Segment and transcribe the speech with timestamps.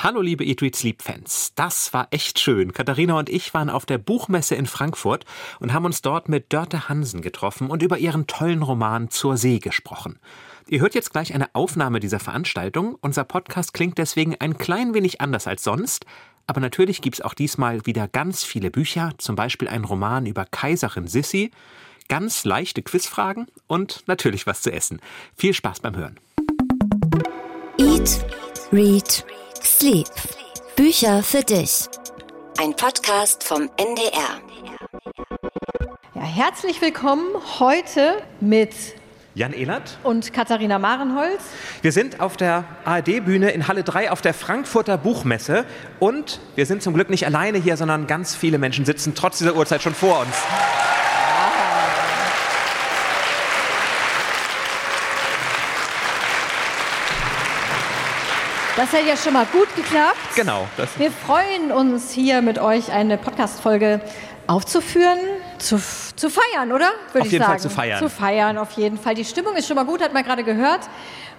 [0.00, 2.72] Hallo liebe Eat Read Sleep Fans, das war echt schön.
[2.72, 5.24] Katharina und ich waren auf der Buchmesse in Frankfurt
[5.58, 9.58] und haben uns dort mit Dörte Hansen getroffen und über ihren tollen Roman Zur See
[9.58, 10.20] gesprochen.
[10.68, 12.96] Ihr hört jetzt gleich eine Aufnahme dieser Veranstaltung.
[13.00, 16.06] Unser Podcast klingt deswegen ein klein wenig anders als sonst.
[16.46, 21.08] Aber natürlich gibt's auch diesmal wieder ganz viele Bücher, zum Beispiel ein Roman über Kaiserin
[21.08, 21.50] Sissi,
[22.08, 25.00] ganz leichte Quizfragen und natürlich was zu essen.
[25.34, 26.20] Viel Spaß beim Hören.
[27.78, 28.24] Eat,
[28.70, 29.24] Read,
[29.64, 30.06] Sleep.
[30.76, 31.86] Bücher für dich.
[32.60, 34.40] Ein Podcast vom NDR.
[36.14, 37.26] Ja, herzlich willkommen
[37.58, 38.72] heute mit
[39.34, 41.42] Jan Ehlert und Katharina Marenholz.
[41.82, 45.64] Wir sind auf der ARD-Bühne in Halle 3 auf der Frankfurter Buchmesse
[45.98, 49.56] und wir sind zum Glück nicht alleine hier, sondern ganz viele Menschen sitzen trotz dieser
[49.56, 50.34] Uhrzeit schon vor uns.
[58.78, 60.36] Das hat ja schon mal gut geklappt.
[60.36, 60.68] Genau.
[60.98, 64.00] Wir freuen uns hier mit euch eine Podcast-Folge
[64.46, 65.18] aufzuführen,
[65.58, 65.80] zu,
[66.14, 66.92] zu feiern, oder?
[67.10, 67.58] Würde auf jeden sagen.
[67.58, 67.98] Fall zu feiern.
[67.98, 69.16] Zu feiern, auf jeden Fall.
[69.16, 70.88] Die Stimmung ist schon mal gut, hat man gerade gehört.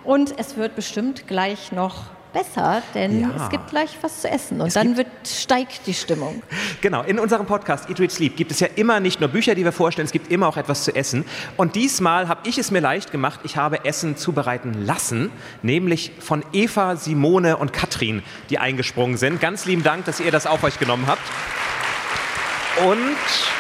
[0.04, 3.30] Und es wird bestimmt gleich noch besser, denn ja.
[3.36, 6.42] es gibt gleich was zu essen und es dann wird, steigt die Stimmung.
[6.82, 9.64] Genau, in unserem Podcast Eat, Read, Sleep gibt es ja immer nicht nur Bücher, die
[9.64, 11.26] wir vorstellen, es gibt immer auch etwas zu essen.
[11.58, 16.44] Und diesmal habe ich es mir leicht gemacht, ich habe Essen zubereiten lassen, nämlich von
[16.54, 19.42] Eva, Simone und Katrin, die eingesprungen sind.
[19.42, 21.22] Ganz lieben Dank, dass ihr das auf euch genommen habt.
[22.86, 23.59] Und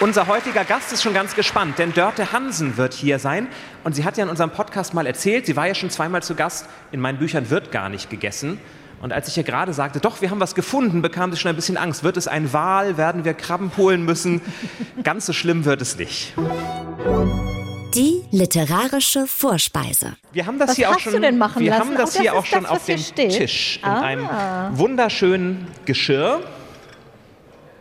[0.00, 3.48] unser heutiger Gast ist schon ganz gespannt, denn Dörte Hansen wird hier sein.
[3.84, 6.34] Und sie hat ja in unserem Podcast mal erzählt, sie war ja schon zweimal zu
[6.34, 8.58] Gast, in meinen Büchern wird gar nicht gegessen.
[9.02, 11.56] Und als ich ihr gerade sagte, doch, wir haben was gefunden, bekam sie schon ein
[11.56, 12.04] bisschen Angst.
[12.04, 12.96] Wird es ein Wal?
[12.96, 14.42] Werden wir Krabben holen müssen?
[15.02, 16.34] Ganz so schlimm wird es nicht.
[17.94, 20.16] Die literarische Vorspeise.
[20.32, 21.20] Wir haben das Was hier auch schon.
[21.20, 21.72] wir lassen?
[21.72, 23.32] haben das oh, hier auch schon das, auf dem steht.
[23.32, 24.00] Tisch in ah.
[24.00, 24.28] einem
[24.78, 26.40] wunderschönen Geschirr.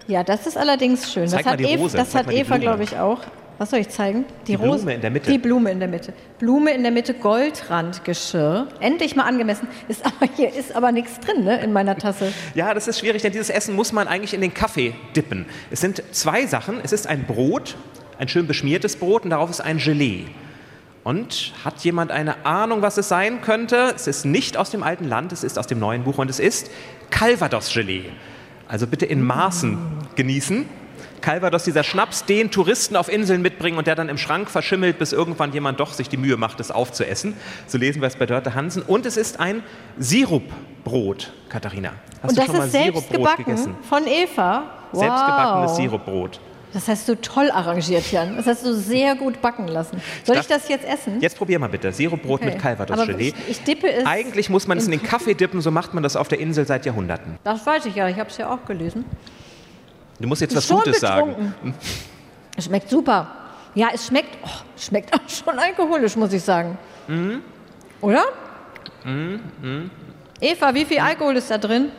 [0.09, 1.27] Ja, das ist allerdings schön.
[1.27, 3.19] Zeig das hat, Eva, das hat Eva, glaube ich, auch.
[3.59, 4.25] Was soll ich zeigen?
[4.47, 5.31] Die, die Rose, Blume in der Mitte.
[5.31, 6.13] Die Blume in der Mitte.
[6.39, 8.69] Blume in der Mitte, Goldrandgeschirr.
[8.79, 9.67] Endlich mal angemessen.
[9.87, 12.33] Ist aber hier ist aber nichts drin ne, in meiner Tasse.
[12.55, 15.45] ja, das ist schwierig, denn dieses Essen muss man eigentlich in den Kaffee dippen.
[15.69, 16.79] Es sind zwei Sachen.
[16.81, 17.75] Es ist ein Brot,
[18.17, 20.25] ein schön beschmiertes Brot und darauf ist ein Gelee.
[21.03, 23.93] Und hat jemand eine Ahnung, was es sein könnte?
[23.95, 26.39] Es ist nicht aus dem alten Land, es ist aus dem neuen Buch und es
[26.39, 26.71] ist
[27.11, 28.05] Calvados-Gelee.
[28.69, 29.77] Also bitte in Maßen
[30.15, 30.65] genießen.
[31.21, 35.11] Calvados, dieser Schnaps, den Touristen auf Inseln mitbringen und der dann im Schrank verschimmelt, bis
[35.11, 37.33] irgendwann jemand doch sich die Mühe macht, es aufzuessen.
[37.67, 38.83] So lesen wir es bei Dörte Hansen.
[38.83, 39.63] Und es ist ein
[39.97, 41.93] Sirupbrot, Katharina.
[42.21, 43.75] Hast und du schon mal Sirupbrot gegessen?
[43.89, 44.63] Von Eva.
[44.91, 45.01] Wow.
[45.01, 46.39] Selbstgebackenes Sirupbrot.
[46.73, 48.37] Das hast du toll arrangiert, Jan.
[48.37, 50.01] Das hast du sehr gut backen lassen.
[50.23, 51.19] Soll ich das jetzt essen?
[51.19, 51.91] Jetzt probier mal bitte.
[51.91, 52.51] Sirupbrot okay.
[52.51, 53.33] mit Calvados-Gelee.
[53.47, 54.05] Ich, ich, dippe es.
[54.05, 56.67] Eigentlich muss man es in den Kaffee dippen, so macht man das auf der Insel
[56.67, 57.39] seit Jahrhunderten.
[57.43, 59.05] Das weiß ich ja, ich habe es ja auch gelesen.
[60.19, 61.53] Du musst jetzt was Gutes sagen.
[62.55, 63.31] Es schmeckt super.
[63.73, 66.77] Ja, es schmeckt, oh, schmeckt auch schon alkoholisch, muss ich sagen.
[67.07, 67.41] Mhm.
[68.01, 68.25] Oder?
[69.05, 69.39] Mhm.
[69.61, 69.91] Mhm.
[70.39, 71.91] Eva, wie viel Alkohol ist da drin?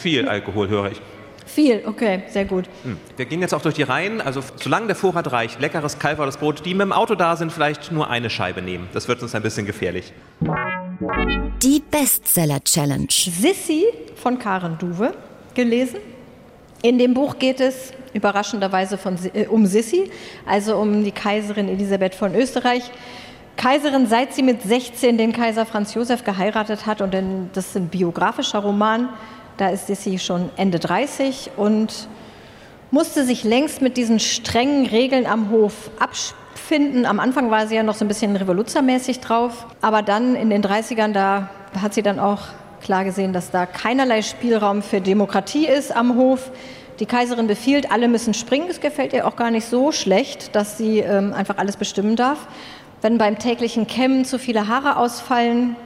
[0.00, 1.00] Viel Alkohol, höre ich.
[1.56, 2.66] Viel, okay, sehr gut.
[2.82, 2.98] Hm.
[3.16, 4.20] Wir gehen jetzt auch durch die Reihen.
[4.20, 6.66] Also solange der Vorrat reicht, leckeres Kalverdes Brot.
[6.66, 8.88] Die mit dem Auto da sind, vielleicht nur eine Scheibe nehmen.
[8.92, 10.12] Das wird uns ein bisschen gefährlich.
[11.62, 13.08] Die Bestseller Challenge.
[13.08, 13.86] Sissi
[14.16, 15.14] von Karen Duwe
[15.54, 16.00] gelesen.
[16.82, 20.10] In dem Buch geht es überraschenderweise von, äh, um Sissi,
[20.44, 22.90] also um die Kaiserin Elisabeth von Österreich.
[23.56, 27.00] Kaiserin, seit sie mit 16 den Kaiser Franz Josef geheiratet hat.
[27.00, 27.14] Und
[27.54, 29.08] das ist ein biografischer Roman
[29.56, 32.08] da ist Sissi schon Ende 30 und
[32.90, 37.06] musste sich längst mit diesen strengen Regeln am Hof abfinden.
[37.06, 40.62] Am Anfang war sie ja noch so ein bisschen revoluzermäßig drauf, aber dann in den
[40.62, 41.50] 30ern, da
[41.80, 42.42] hat sie dann auch
[42.82, 46.50] klar gesehen, dass da keinerlei Spielraum für Demokratie ist am Hof.
[47.00, 48.68] Die Kaiserin befiehlt, alle müssen springen.
[48.70, 52.46] Es gefällt ihr auch gar nicht so schlecht, dass sie ähm, einfach alles bestimmen darf.
[53.02, 55.76] Wenn beim täglichen Kämmen zu viele Haare ausfallen,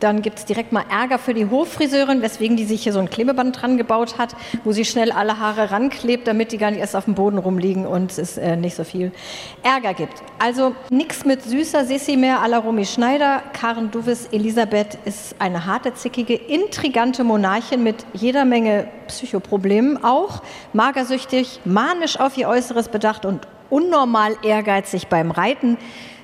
[0.00, 3.10] dann gibt es direkt mal Ärger für die Hoffriseurin, weswegen die sich hier so ein
[3.10, 6.96] Klebeband dran gebaut hat, wo sie schnell alle Haare ranklebt, damit die gar nicht erst
[6.96, 9.12] auf dem Boden rumliegen und es äh, nicht so viel
[9.62, 10.22] Ärger gibt.
[10.38, 13.42] Also nichts mit süßer Sissi mehr à la Romy Schneider.
[13.52, 21.60] Karen Duvis Elisabeth ist eine harte, zickige, intrigante Monarchin mit jeder Menge Psychoproblemen auch, magersüchtig,
[21.64, 25.78] manisch auf ihr Äußeres bedacht und unnormal ehrgeizig beim Reiten.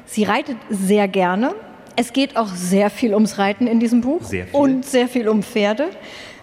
[0.05, 1.55] Sie reitet sehr gerne,
[1.97, 5.43] es geht auch sehr viel ums Reiten in diesem Buch sehr und sehr viel um
[5.43, 5.91] Pferde.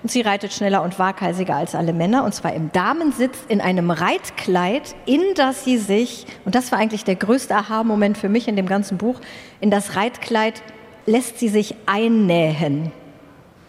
[0.02, 3.92] Und sie reitet schneller und waghalsiger als alle Männer, und zwar im Damensitz in einem
[3.92, 8.56] Reitkleid, in das sie sich, und das war eigentlich der größte Aha-Moment für mich in
[8.56, 9.20] dem ganzen Buch,
[9.60, 10.64] in das Reitkleid
[11.06, 12.94] lässt sie sich einnähen.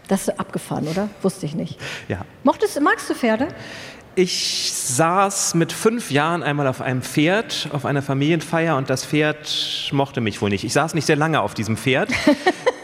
[0.07, 1.09] Das ist abgefahren, oder?
[1.23, 1.81] Wusste ich nicht.
[2.07, 2.21] Ja.
[2.45, 3.49] Mochtest, magst du Pferde?
[4.21, 9.89] Ich saß mit fünf Jahren einmal auf einem Pferd auf einer Familienfeier und das Pferd
[9.93, 10.63] mochte mich wohl nicht.
[10.63, 12.11] Ich saß nicht sehr lange auf diesem Pferd.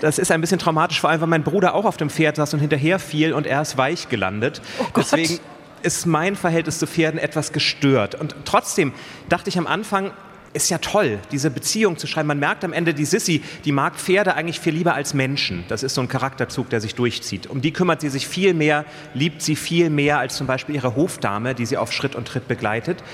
[0.02, 2.52] Das ist ein bisschen traumatisch, vor allem weil mein Bruder auch auf dem Pferd saß
[2.52, 4.60] und hinterher fiel und er ist weich gelandet.
[4.78, 4.84] Oh.
[4.94, 5.40] Deswegen
[5.82, 8.14] ist mein Verhältnis zu Pferden etwas gestört.
[8.14, 8.92] Und trotzdem
[9.30, 10.10] dachte ich am Anfang,
[10.56, 12.26] ist ja toll, diese Beziehung zu schreiben.
[12.28, 15.64] Man merkt am Ende, die Sissy, die mag Pferde eigentlich viel lieber als Menschen.
[15.68, 17.46] Das ist so ein Charakterzug, der sich durchzieht.
[17.46, 20.96] Um die kümmert sie sich viel mehr, liebt sie viel mehr als zum Beispiel ihre
[20.96, 23.04] Hofdame, die sie auf Schritt und Tritt begleitet.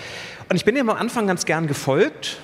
[0.49, 2.39] Und ich bin ihr am Anfang ganz gern gefolgt,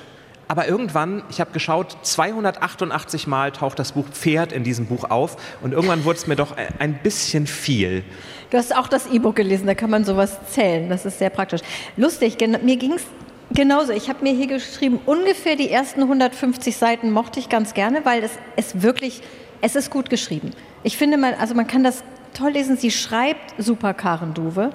[0.49, 5.37] aber irgendwann, ich habe geschaut, 288 Mal taucht das Buch Pferd in diesem Buch auf
[5.61, 8.03] und irgendwann wurde es mir doch ein bisschen viel.
[8.51, 10.89] Du hast auch das E-Book gelesen, da kann man sowas zählen.
[10.89, 11.61] Das ist sehr praktisch.
[11.99, 13.05] Lustig, mir ging es
[13.53, 13.93] genauso.
[13.93, 18.23] Ich habe mir hier geschrieben, ungefähr die ersten 150 Seiten mochte ich ganz gerne, weil
[18.23, 19.23] es, es wirklich,
[19.61, 20.51] es ist gut geschrieben.
[20.83, 22.03] Ich finde, man, also man kann das
[22.35, 22.77] toll lesen.
[22.77, 24.71] Sie schreibt super Karen Duwe.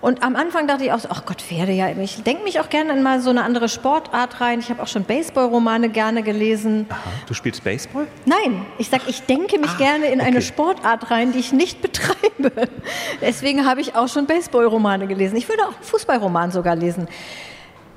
[0.00, 2.68] Und am Anfang dachte ich auch so, ach Gott, Pferde, ja, ich denke mich auch
[2.68, 4.60] gerne in mal so eine andere Sportart rein.
[4.60, 6.84] Ich habe auch schon Baseballromane gerne gelesen.
[6.90, 8.06] Aha, du spielst Baseball?
[8.26, 10.42] Nein, ich sag, ich denke mich Ah, gerne in eine okay.
[10.42, 12.68] Sportart rein, die ich nicht betreibe.
[13.22, 15.36] Deswegen habe ich auch schon Baseballromane gelesen.
[15.36, 17.08] Ich würde auch einen Fußballroman sogar lesen.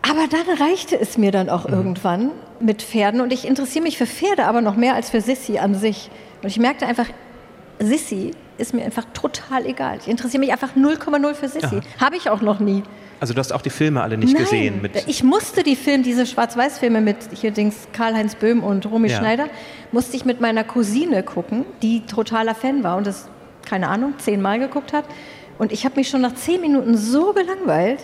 [0.09, 1.73] Aber dann reichte es mir dann auch Mhm.
[1.73, 5.57] irgendwann mit Pferden und ich interessiere mich für Pferde aber noch mehr als für Sissy
[5.57, 6.09] an sich.
[6.41, 7.07] Und ich merkte einfach,
[7.79, 9.97] Sissy ist mir einfach total egal.
[10.01, 11.79] Ich interessiere mich einfach 0,0 für Sissy.
[11.99, 12.83] Habe ich auch noch nie.
[13.19, 14.81] Also du hast auch die Filme alle nicht Nein, gesehen.
[14.81, 19.17] Mit ich musste die Filme, diese Schwarz-Weiß-Filme mit hier Dings Karl-Heinz Böhm und Romy Ja.
[19.17, 19.45] Schneider,
[19.91, 23.27] musste ich mit meiner Cousine gucken, die totaler Fan war und das,
[23.67, 25.05] keine Ahnung, zehnmal geguckt hat.
[25.57, 27.99] Und ich habe mich schon nach zehn Minuten so gelangweilt.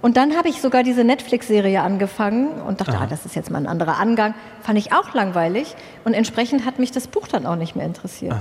[0.00, 3.58] Und dann habe ich sogar diese Netflix-Serie angefangen und dachte, ah, das ist jetzt mal
[3.58, 4.34] ein anderer Angang.
[4.62, 5.74] Fand ich auch langweilig.
[6.04, 8.36] Und entsprechend hat mich das Buch dann auch nicht mehr interessiert.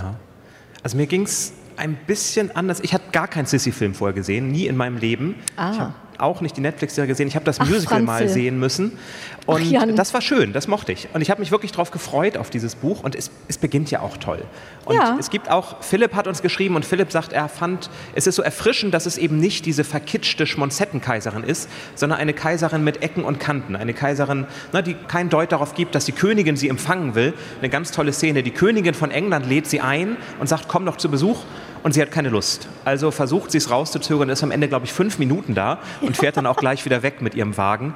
[0.83, 2.79] Also mir ging es ein bisschen anders.
[2.81, 5.35] Ich hatte gar keinen Sissy-Film vorher gesehen, nie in meinem Leben.
[5.55, 5.91] Ah.
[6.17, 7.27] Auch nicht die Netflix-Serie gesehen.
[7.27, 8.33] Ich habe das Ach, Musical mal Franzl.
[8.33, 8.97] sehen müssen.
[9.45, 9.95] Und Jan.
[9.95, 11.07] das war schön, das mochte ich.
[11.13, 13.03] Und ich habe mich wirklich darauf gefreut, auf dieses Buch.
[13.03, 14.43] Und es, es beginnt ja auch toll.
[14.85, 15.15] Und Ja.
[15.19, 18.41] es gibt auch, Philipp hat uns geschrieben und Philipp sagt, er fand, es ist so
[18.41, 23.39] erfrischend, dass es eben nicht diese verkitschte Schmonzettenkaiserin ist, sondern eine Kaiserin mit Ecken und
[23.39, 23.75] Kanten.
[23.75, 27.33] Eine Kaiserin, ne, die kein Deut darauf gibt, dass die Königin sie empfangen will.
[27.59, 28.43] Eine ganz tolle Szene.
[28.43, 31.43] Die Königin von England lädt sie ein und sagt, komm doch zu Besuch.
[31.83, 32.67] Und sie hat keine Lust.
[32.85, 36.37] Also versucht sie es rauszuzögern, ist am Ende, glaube ich, fünf Minuten da und fährt
[36.37, 37.93] dann auch gleich wieder weg mit ihrem Wagen.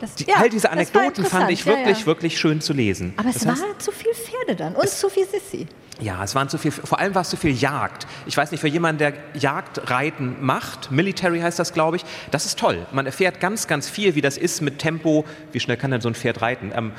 [0.00, 2.06] Das- Die, ja, all diese Anekdoten fand ich wirklich, ja.
[2.06, 3.14] wirklich schön zu lesen.
[3.16, 5.66] Aber es Das heißt- war zu viel Pferde dann und zu viel Sissy.
[6.00, 8.06] ja, es waren zu viel, vor allem war es zu viel Jagd.
[8.26, 12.58] Ich weiß nicht, für jemanden, der Jagdreiten macht, Military heißt das, glaube ich, das ist
[12.58, 12.86] toll.
[12.92, 15.24] Man erfährt ganz, ganz viel, wie das ist mit Tempo.
[15.52, 16.72] Wie schnell kann denn so ein Pferd reiten?
[16.74, 16.92] Ähm,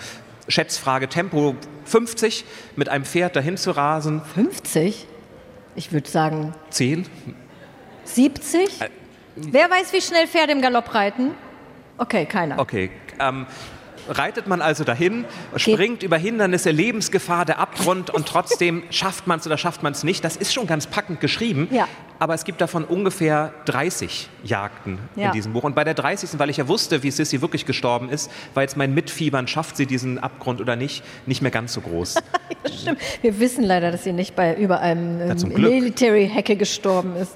[0.48, 1.56] Schätzfrage, Tempo
[1.86, 2.46] 50,
[2.76, 5.08] mit einem Pferd dahin zu rasen, 50?
[5.76, 7.06] Ich würde sagen 10.
[8.06, 8.82] 70?
[8.82, 8.90] Äh,
[9.36, 11.32] Wer weiß, wie schnell Pferde im Galopp reiten?
[11.98, 12.60] Okay, keiner.
[12.60, 12.90] Okay.
[13.20, 13.46] Ähm,
[14.08, 15.26] reitet man also dahin,
[15.58, 20.04] springt über Hindernisse, Lebensgefahr, der Abgrund und trotzdem schafft man es oder schafft man es
[20.04, 20.24] nicht.
[20.24, 21.68] Das ist schon ganz packend geschrieben.
[21.72, 21.88] Ja.
[22.20, 25.28] Aber es gibt davon ungefähr 30 Jagden Ja.
[25.28, 25.64] in diesem Buch.
[25.64, 26.40] Und bei der 30.
[26.40, 29.86] weil ich ja wusste, wie Sissy wirklich gestorben ist, war jetzt mein Mitfiebern, schafft sie
[29.86, 32.16] diesen Abgrund oder nicht, nicht mehr ganz so groß.
[32.82, 33.00] Stimmt.
[33.22, 35.54] Wir wissen leider, dass sie nicht bei über einem ähm.
[35.54, 37.36] Military-Hecke gestorben ist.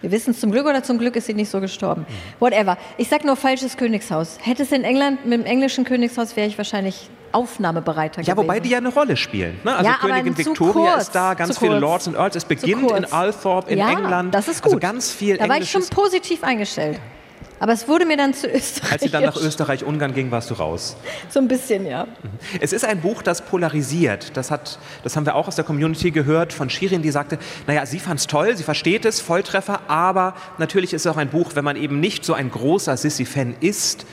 [0.00, 2.02] Wir wissen es zum Glück oder zum Glück ist sie nicht so gestorben.
[2.02, 2.40] Mhm.
[2.40, 2.78] Whatever.
[2.96, 4.38] Ich sag nur falsches Königshaus.
[4.42, 8.48] Hätte es in England mit dem englischen Königshaus wäre ich wahrscheinlich aufnahmebereiter Ja, gewesen.
[8.48, 9.60] wobei die ja eine Rolle spielen.
[9.64, 9.74] Ne?
[9.74, 11.80] Also Ja, Königin Victoria kurz, ist da, ganz viele kurz.
[11.80, 12.36] Lords und Earls.
[12.36, 14.34] Es beginnt in Althorp in ja, England.
[14.34, 14.72] Das ist gut.
[14.72, 17.00] Also ganz viel Da war ich schon positiv eingestellt.
[17.62, 18.92] Aber es wurde mir dann zu Österreich.
[18.92, 20.96] Als sie dann nach Österreich-Ungarn ging, warst du raus.
[21.28, 22.06] So ein bisschen, ja.
[22.58, 24.34] Es ist ein Buch, das polarisiert.
[24.34, 27.84] Das, hat, das haben wir auch aus der Community gehört von Shirin, die sagte, naja,
[27.84, 31.50] sie fand es toll, sie versteht es, Volltreffer, aber natürlich ist es auch ein Buch,
[31.54, 34.06] wenn man eben nicht so ein großer Sissy-Fan ist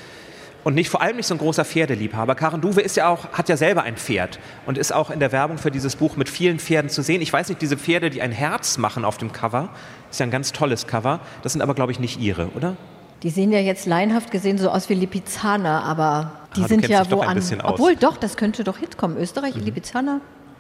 [0.68, 2.36] und nicht vor allem nicht so ein großer Pferdeliebhaber.
[2.36, 5.32] Karen Duwe ist ja auch, hat ja selber ein Pferd und ist auch in der
[5.32, 7.22] Werbung für dieses Buch mit vielen Pferden zu sehen.
[7.22, 9.70] Ich weiß nicht, diese Pferde, die ein Herz machen auf dem Cover,
[10.12, 11.22] ist ja ein ganz tolles Cover.
[11.42, 12.76] Das sind aber, glaube ich, nicht ihre, oder?
[13.24, 17.10] Die sehen ja jetzt laienhaft gesehen so aus wie Lipizzaner, aber die Ah, sind ja
[17.10, 17.50] woanders.
[17.50, 17.62] Mhm.
[17.64, 19.16] Obwohl, doch, das könnte doch Hit kommen.
[19.16, 20.20] Österreich, Lipizzaner.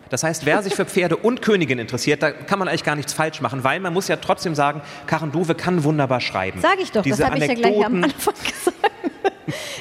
[0.10, 3.14] Das heißt, wer sich für Pferde und Königin interessiert, da kann man eigentlich gar nichts
[3.14, 6.60] falsch machen, weil man muss ja trotzdem sagen, Karen Duwe kann wunderbar schreiben.
[6.62, 8.78] Sag ich doch, Diese das habe ich ja gleich am Anekdoten, Anfang gesagt.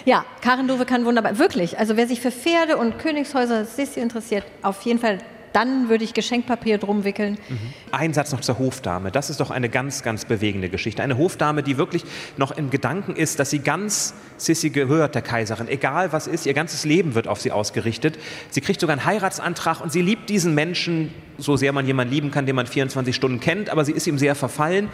[0.05, 1.79] ja, Karen Dove kann wunderbar, wirklich.
[1.79, 5.19] Also wer sich für Pferde und Königshäuser Sissi interessiert, auf jeden Fall
[5.57, 7.39] dann würde ich Geschenkpapier drum wickeln.
[7.49, 7.59] Mhm.
[7.91, 9.11] Ein Satz noch zur Hofdame.
[9.11, 11.03] Das ist doch eine ganz, ganz bewegende Geschichte.
[11.03, 12.05] Eine Hofdame, die wirklich
[12.37, 16.55] noch im Gedanken ist, dass sie ganz, Sissy gehört der Kaiserin, egal was ist, ihr
[16.55, 18.19] ganzes Leben wird auf sie ausgerichtet.
[18.51, 22.31] Sie kriegt sogar einen Heiratsantrag und sie liebt diesen Menschen, so sehr man jemanden lieben
[22.31, 24.89] kann, den man 24 Stunden kennt, aber sie ist ihm sehr verfallen.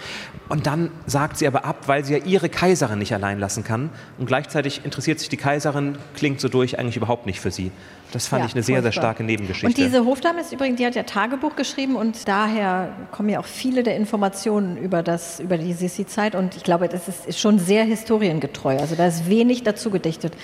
[0.48, 3.90] Und dann sagt sie aber ab, weil sie ja ihre Kaiserin nicht allein lassen kann.
[4.18, 7.70] Und gleichzeitig interessiert sich die Kaiserin, klingt so durch, eigentlich überhaupt nicht für sie.
[8.12, 9.66] Das fand Ja, ich eine sehr, sehr starke Nebengeschichte.
[9.66, 13.46] Und diese Hofdame ist übrigens, die hat ja Tagebuch geschrieben und daher kommen ja auch
[13.46, 17.58] viele der Informationen über, das, über die Sissi-Zeit und ich glaube, das ist, ist schon
[17.58, 18.76] sehr historiengetreu.
[18.78, 20.34] Also da ist wenig dazu gedichtet.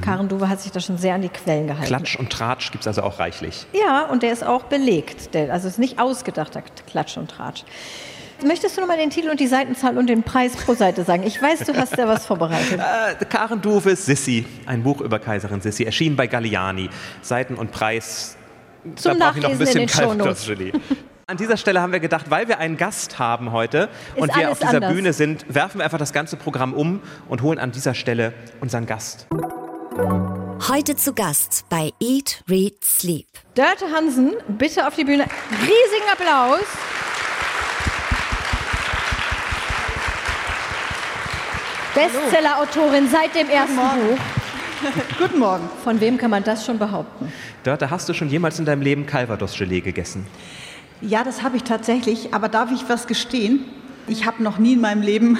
[0.00, 1.84] Karen Duwe hat sich da schon sehr an die Quellen gehalten.
[1.84, 1.96] Mhm.
[1.96, 3.66] Klatsch und Tratsch gibt es also auch reichlich.
[3.72, 5.34] Ja, und der ist auch belegt.
[5.34, 7.64] Der, also es ist nicht ausgedachter Klatsch und Tratsch.
[8.44, 11.24] Möchtest du nochmal den Titel und die Seitenzahl und den Preis pro Seite sagen?
[11.24, 12.80] Ich weiß, du hast da was vorbereitet.
[12.88, 16.88] Äh, Karen Duves Sissi, ein Buch über Kaiserin Sissi, erschien bei Galliani.
[17.20, 18.36] Seiten und Preis,
[18.96, 19.86] Zum da brauche ich noch ein bisschen.
[19.86, 20.72] Calvados-Gelee.
[21.30, 24.50] An dieser Stelle haben wir gedacht, weil wir einen Gast haben heute Ist und wir
[24.50, 24.94] auf dieser anders.
[24.94, 28.86] Bühne sind, werfen wir einfach das ganze Programm um und holen an dieser Stelle unseren
[28.86, 29.26] Gast.
[30.70, 33.26] Heute zu Gast bei Eat, Read, Sleep.
[33.54, 35.26] Dörte Hansen, bitte auf die Bühne.
[35.60, 36.64] Riesigen Applaus.
[41.94, 44.18] Bestseller-Autorin seit dem ersten Buch.
[45.18, 45.68] Guten Morgen.
[45.84, 47.30] Von wem kann man das schon behaupten?
[47.64, 50.26] Dörte, hast du schon jemals in deinem Leben Calvados-Gelee gegessen?
[51.00, 53.64] Ja, das habe ich tatsächlich, aber darf ich was gestehen?
[54.08, 55.38] Ich habe noch nie in meinem Leben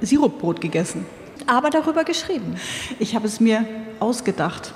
[0.00, 1.06] Sirupbrot gegessen.
[1.46, 2.56] Aber darüber geschrieben.
[2.98, 3.64] Ich habe es mir
[3.98, 4.72] ausgedacht.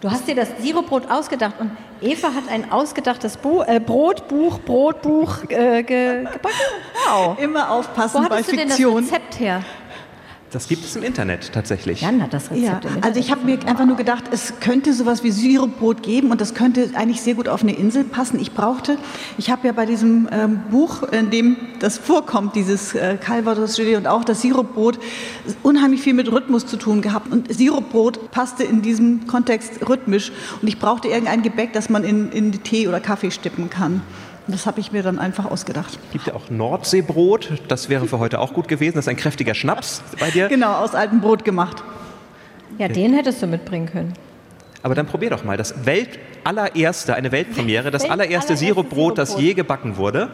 [0.00, 1.70] Du hast dir das Sirupbrot ausgedacht und
[2.02, 6.56] Eva hat ein ausgedachtes Bu äh, Brotbuch, Brotbuch äh, ge gebacken.
[7.08, 7.38] Wow.
[7.38, 9.04] Immer Wo aufpassen bei hattest du denn das Fiktion.
[9.04, 9.62] Rezept her?
[10.56, 12.00] Das gibt es im Internet tatsächlich.
[12.00, 13.04] Jan hat das Rezept Ja, im Internet.
[13.04, 16.54] also ich habe mir einfach nur gedacht, es könnte sowas wie Sirupbrot geben und das
[16.54, 18.40] könnte eigentlich sehr gut auf eine Insel passen.
[18.40, 18.96] Ich brauchte,
[19.36, 24.06] ich habe ja bei diesem ähm, Buch, in dem das vorkommt, dieses äh, Calvados-Gelee und
[24.06, 24.98] auch das Sirupbrot,
[25.62, 27.30] unheimlich viel mit Rhythmus zu tun gehabt.
[27.30, 30.32] Und Sirupbrot passte in diesem Kontext rhythmisch
[30.62, 34.00] und ich brauchte irgendein Gebäck, das man in, in Tee oder Kaffee stippen kann.
[34.48, 35.98] Das habe ich mir dann einfach ausgedacht.
[36.12, 38.94] Gibt ja auch Nordseebrot, das wäre für heute auch gut gewesen.
[38.94, 40.48] Das ist ein kräftiger Schnaps bei dir.
[40.48, 41.82] Genau, aus altem Brot gemacht.
[42.78, 44.12] ja, den hättest du mitbringen können.
[44.82, 46.10] Aber dann probier doch mal das Welt
[46.44, 50.30] allererste, eine Weltpremiere, das Welt- allererste allererste Sirupbrot, das je gebacken wurde.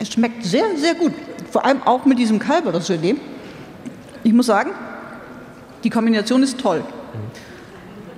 [0.00, 1.12] Es schmeckt sehr, sehr gut.
[1.52, 3.14] Vor allem auch mit diesem Calvados-Gelee.
[4.24, 4.70] Ich muss sagen,
[5.84, 6.82] die Kombination ist toll.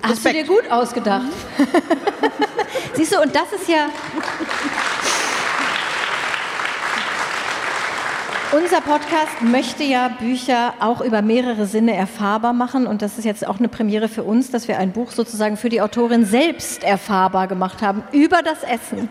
[0.03, 1.27] Hast du dir gut ausgedacht?
[2.95, 3.89] Siehst du, und das ist ja.
[8.53, 12.89] Unser Podcast möchte ja Bücher auch über mehrere Sinne erfahrbar machen.
[12.89, 15.69] Und das ist jetzt auch eine Premiere für uns, dass wir ein Buch sozusagen für
[15.69, 19.09] die Autorin selbst erfahrbar gemacht haben über das Essen.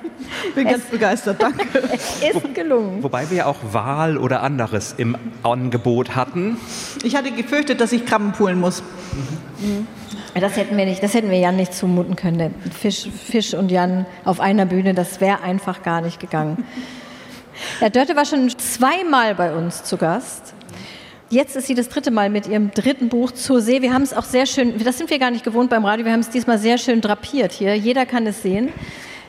[0.49, 1.67] Ich bin ganz begeistert, danke.
[2.21, 3.01] Es ist gelungen.
[3.01, 6.57] Wobei wir ja auch Wal oder anderes im Angebot hatten.
[7.03, 8.83] Ich hatte gefürchtet, dass ich Krabben poolen muss.
[10.35, 12.53] Das hätten wir nicht, das hätten wir Jan nicht zumuten können.
[12.77, 16.63] Fisch, Fisch und Jan auf einer Bühne, das wäre einfach gar nicht gegangen.
[17.81, 20.53] Ja, Dörte war schon zweimal bei uns zu Gast.
[21.29, 23.81] Jetzt ist sie das dritte Mal mit ihrem dritten Buch zur See.
[23.81, 26.11] Wir haben es auch sehr schön, das sind wir gar nicht gewohnt beim Radio, wir
[26.13, 27.75] haben es diesmal sehr schön drapiert hier.
[27.75, 28.69] Jeder kann es sehen.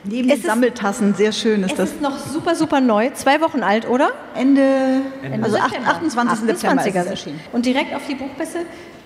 [0.03, 1.89] Neben Es den Sammeltassen, sehr schön ist Es das.
[1.91, 3.11] ist noch super, super neu.
[3.13, 4.13] Zwei Wochen alt, oder?
[4.35, 5.01] Ende,
[5.43, 5.89] also September.
[5.89, 6.39] 28.
[6.47, 7.09] September ist es 28er.
[7.09, 7.39] erschienen.
[7.51, 8.59] Und direkt auf die Buchmesse.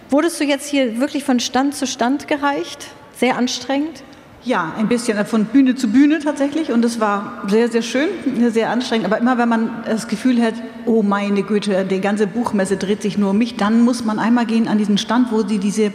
[0.09, 2.87] Wurdest du jetzt hier wirklich von Stand zu Stand gereicht?
[3.17, 4.03] Sehr anstrengend?
[4.43, 8.09] Ja, ein bisschen von Bühne zu Bühne tatsächlich und es war sehr, sehr schön,
[8.51, 9.07] sehr anstrengend.
[9.07, 10.53] Aber immer wenn man das Gefühl hat,
[10.85, 14.45] oh meine Güte, die ganze Buchmesse dreht sich nur um mich, dann muss man einmal
[14.45, 15.91] gehen an diesen Stand, wo sie diese,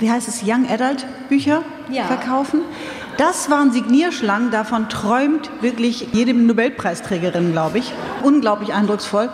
[0.00, 2.06] wie heißt es, Young Adult Bücher Ja.
[2.06, 2.62] verkaufen.
[3.16, 7.92] Das waren Signierschlangen, davon träumt wirklich jede Nobelpreisträgerin, glaube ich.
[8.24, 9.28] Unglaublich eindrucksvoll.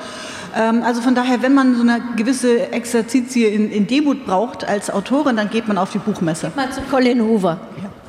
[0.57, 4.90] Ähm, Also von daher, wenn man so eine gewisse Exerzitie in, in Demut braucht als
[4.90, 6.52] Autorin, dann geht man auf die Buchmesse.
[6.57, 7.61] Mal zu Colin Hoover.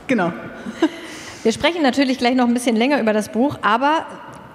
[0.08, 0.31] Genau.
[1.43, 4.05] Wir sprechen natürlich gleich noch ein bisschen länger über das Buch, aber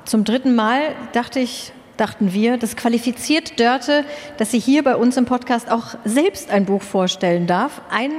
[0.05, 0.81] zum dritten Mal
[1.12, 4.05] dachte ich, dachten wir, das qualifiziert Dörte,
[4.37, 7.81] dass sie hier bei uns im Podcast auch selbst ein Buch vorstellen darf.
[7.91, 8.14] Eine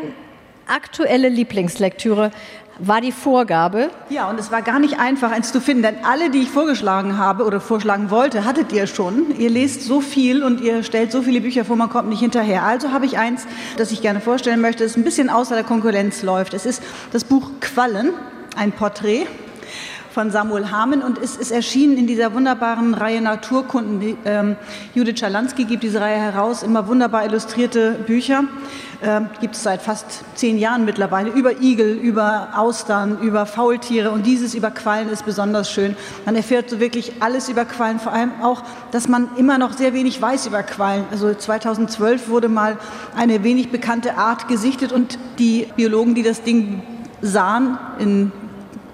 [0.68, 2.32] aktuelle Lieblingslektüre
[2.80, 3.90] war die Vorgabe.
[4.10, 7.18] Ja, und es war gar nicht einfach, eins zu finden, denn alle, die ich vorgeschlagen
[7.18, 9.38] habe oder vorschlagen wollte, hattet ihr schon.
[9.38, 12.64] Ihr lest so viel und ihr stellt so viele Bücher vor, man kommt nicht hinterher.
[12.64, 13.46] Also habe ich eins,
[13.78, 16.54] das ich gerne vorstellen möchte, das ein bisschen außer der Konkurrenz läuft.
[16.54, 18.14] Es ist das Buch Quallen,
[18.56, 19.28] ein Porträt
[20.16, 24.00] von Samuel Hamen und es ist erschienen in dieser wunderbaren Reihe Naturkunden.
[24.00, 24.56] Die, ähm,
[24.94, 28.46] Judith Schalansky gibt diese Reihe heraus, immer wunderbar illustrierte Bücher.
[29.04, 34.26] Ähm, gibt es seit fast zehn Jahren mittlerweile, über Igel, über Austern, über Faultiere und
[34.26, 35.98] dieses über Quallen ist besonders schön.
[36.24, 39.94] Man erfährt so wirklich alles über Quallen, vor allem auch, dass man immer noch sehr
[39.94, 41.04] wenig weiß über Quallen.
[41.12, 42.78] Also 2012 wurde mal
[43.18, 46.84] eine wenig bekannte Art gesichtet und die Biologen, die das Ding
[47.22, 48.32] sahen in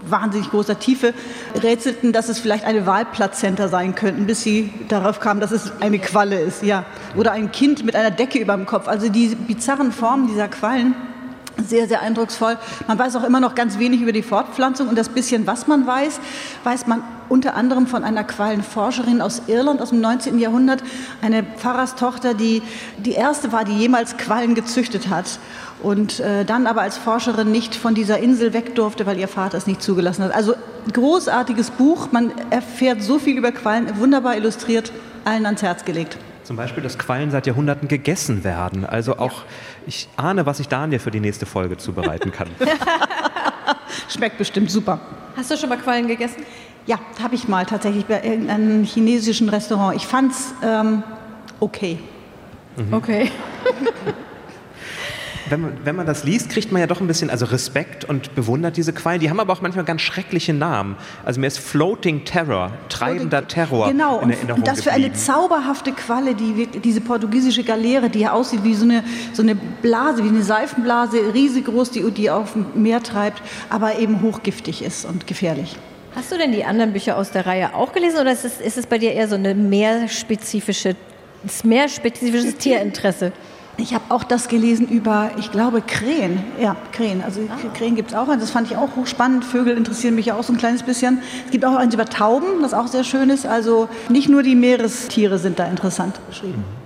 [0.08, 1.14] wahnsinnig großer Tiefe,
[1.62, 6.00] rätselten, dass es vielleicht eine Wahlplazenta sein könnten, bis sie darauf kamen, dass es eine
[6.00, 6.64] Qualle ist.
[6.64, 6.86] Ja.
[7.16, 8.88] Oder ein Kind mit einer Decke über dem Kopf.
[8.88, 10.96] Also die bizarren Formen dieser Quallen
[11.66, 12.58] sehr, sehr eindrucksvoll.
[12.88, 15.86] Man weiß auch immer noch ganz wenig über die Fortpflanzung und das bisschen, was man
[15.86, 16.20] weiß,
[16.64, 20.38] weiß man unter anderem von einer Quallenforscherin aus Irland aus dem 19.
[20.38, 20.84] Jahrhundert,
[21.22, 22.62] eine Pfarrerstochter, die
[22.98, 25.40] die erste war, die jemals Quallen gezüchtet hat
[25.82, 29.58] und äh, dann aber als Forscherin nicht von dieser Insel weg durfte, weil ihr Vater
[29.58, 30.36] es nicht zugelassen hat.
[30.36, 30.56] Also
[30.92, 34.92] großartiges Buch, man erfährt so viel über Quallen, wunderbar illustriert,
[35.24, 36.18] allen ans Herz gelegt.
[36.44, 38.86] Zum Beispiel, dass Quallen seit Jahrhunderten gegessen werden.
[38.86, 39.44] Also auch,
[39.88, 42.50] ich ahne, was ich Daniel für die nächste Folge zubereiten kann.
[44.10, 45.00] Schmeckt bestimmt super.
[45.36, 46.44] Hast du schon mal Quallen gegessen?
[46.88, 49.96] Ja, habe ich mal tatsächlich bei irgendeinem chinesischen Restaurant.
[49.96, 51.04] Ich fand es ähm,
[51.60, 52.00] okay.
[52.78, 52.94] Mhm.
[52.94, 53.32] Okay.
[55.52, 58.34] wenn man, wenn man das liest, kriegt man ja doch ein bisschen also Respekt und
[58.34, 59.20] bewundert diese Quallen.
[59.20, 60.96] Die haben aber auch manchmal ganz schreckliche Namen.
[61.26, 66.34] Also mir ist Floating Terror, treibender Terror genau, in Erinnerung das für eine zauberhafte Qualle,
[66.34, 70.44] die diese portugiesische Galeere, die ja aussieht wie so eine, so eine Blase, wie eine
[70.44, 75.78] Seifenblase, riesig groß, die, die auf dem Meer treibt, aber eben hochgiftig ist und gefährlich.
[76.16, 78.78] Hast du denn die anderen Bücher aus der Reihe auch gelesen oder ist es, ist
[78.78, 80.96] es bei dir eher so eine mehr spezifische,
[81.64, 83.32] mehr spezifisches Tierinteresse?
[83.78, 86.44] Ich habe auch das gelesen über, ich glaube, Krähen.
[86.60, 87.24] Ja, Krähen.
[87.24, 87.58] Also ah.
[87.74, 88.28] Krähen gibt es auch.
[88.28, 89.46] Das fand ich auch hochspannend.
[89.46, 91.20] Vögel interessieren mich auch so ein kleines bisschen.
[91.46, 93.46] Es gibt auch eins über Tauben, das auch sehr schön ist.
[93.46, 96.66] Also nicht nur die Meerestiere sind da interessant beschrieben.
[96.76, 96.81] Mhm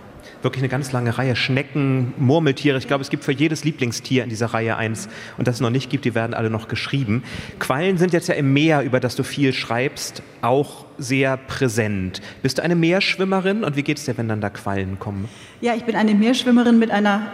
[0.46, 1.36] wirklich eine ganz lange Reihe.
[1.36, 2.78] Schnecken, Murmeltiere.
[2.78, 5.10] Ich glaube, es gibt für jedes Lieblingstier in dieser Reihe eins.
[5.38, 7.24] Und das es noch nicht gibt, die werden alle noch geschrieben.
[7.60, 12.22] Quallen sind jetzt ja im Meer, über das du viel schreibst, auch sehr präsent.
[12.42, 15.28] Bist du eine Meerschwimmerin und wie geht es dir, wenn dann da Quallen kommen?
[15.60, 17.28] Ja, ich bin eine Meerschwimmerin mit einer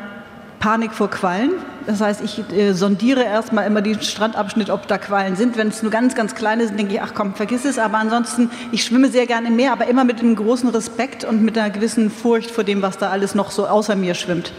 [0.61, 1.53] Panik vor Quallen.
[1.87, 5.57] Das heißt, ich äh, sondiere erstmal immer den Strandabschnitt, ob da Quallen sind.
[5.57, 7.79] Wenn es nur ganz, ganz kleine sind, denke ich, ach komm, vergiss es.
[7.79, 11.41] Aber ansonsten, ich schwimme sehr gerne im Meer, aber immer mit einem großen Respekt und
[11.41, 14.53] mit einer gewissen Furcht vor dem, was da alles noch so außer mir schwimmt.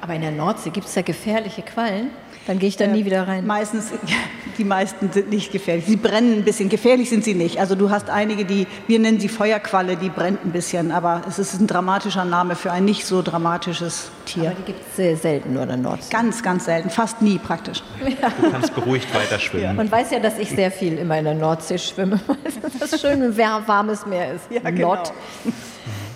[0.00, 2.10] Aber in der Nordsee gibt es ja gefährliche Quallen.
[2.46, 3.46] Dann gehe ich da äh, nie wieder rein.
[3.46, 3.90] Meistens,
[4.58, 5.86] die meisten sind nicht gefährlich.
[5.86, 6.68] Sie brennen ein bisschen.
[6.68, 7.58] Gefährlich sind sie nicht.
[7.58, 10.92] Also du hast einige, die, wir nennen sie Feuerqualle, die brennt ein bisschen.
[10.92, 14.50] Aber es ist ein dramatischer Name für ein nicht so dramatisches Tier.
[14.50, 16.10] Aber die gibt es sehr selten nur in der Nordsee.
[16.10, 16.90] Ganz, ganz selten.
[16.90, 17.82] Fast nie praktisch.
[18.02, 18.30] Ja.
[18.40, 19.64] Du kannst beruhigt weiter schwimmen.
[19.64, 19.72] Ja.
[19.72, 22.36] Man weiß ja, dass ich sehr viel immer in der Nordsee schwimme, weil
[22.78, 24.44] das schön ein warmes Meer ist.
[24.50, 25.02] Ja, genau.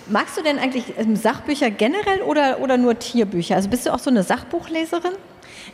[0.07, 3.55] Magst du denn eigentlich ähm, Sachbücher generell oder, oder nur Tierbücher?
[3.55, 5.13] Also bist du auch so eine Sachbuchleserin?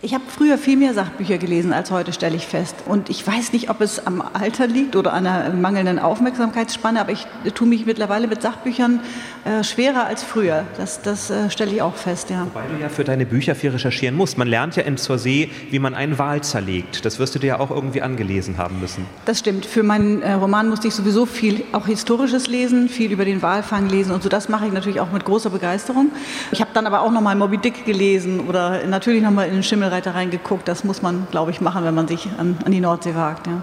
[0.02, 2.76] Ich habe früher viel mehr Sachbücher gelesen als heute, stelle ich fest.
[2.86, 7.12] Und ich weiß nicht, ob es am Alter liegt oder an einer mangelnden Aufmerksamkeitsspanne, aber
[7.12, 9.00] ich tue mich mittlerweile mit Sachbüchern
[9.46, 10.66] äh, schwerer als früher.
[10.78, 12.46] Das, das äh, stelle ich auch fest, ja.
[12.46, 14.38] Wobei du ja für deine Bücher viel recherchieren musst.
[14.38, 17.06] Man lernt ja in Zur See, wie man einen Wal zerlegt.
[17.06, 19.06] Das wirst du dir ja auch irgendwie angelesen haben müssen.
[19.26, 19.66] Das stimmt.
[19.66, 23.90] Für meinen äh, Roman musste ich sowieso viel auch Historisches lesen, viel über den Walfang
[23.90, 24.30] lesen und so.
[24.30, 26.12] Das mache ich natürlich auch mit großer Begeisterung.
[26.52, 29.54] Ich habe dann aber auch noch mal Moby Dick gelesen oder natürlich noch mal in
[29.54, 30.68] den Schimmelreiter reingeguckt.
[30.68, 33.46] Das muss man, glaube ich, machen, wenn man sich an, an die Nordsee wagt.
[33.46, 33.62] Ja.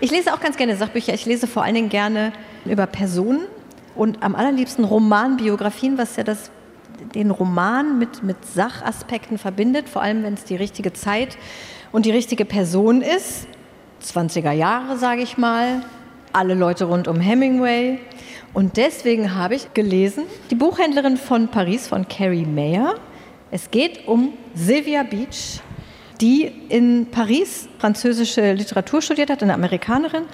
[0.00, 1.14] Ich lese auch ganz gerne Sachbücher.
[1.14, 2.32] Ich lese vor allen Dingen gerne
[2.64, 3.42] über Personen
[3.94, 6.50] und am allerliebsten Romanbiografien, was ja das,
[7.14, 11.38] den Roman mit, mit Sachaspekten verbindet, vor allem wenn es die richtige Zeit
[11.92, 13.46] und die richtige Person ist.
[14.02, 15.82] 20er Jahre, sage ich mal,
[16.32, 18.00] alle Leute rund um Hemingway.
[18.54, 22.96] Und deswegen habe ich gelesen, die Buchhändlerin von Paris von Carrie Mayer.
[23.50, 25.60] Es geht um Sylvia Beach,
[26.20, 30.24] die in Paris französische Literatur studiert hat, eine Amerikanerin,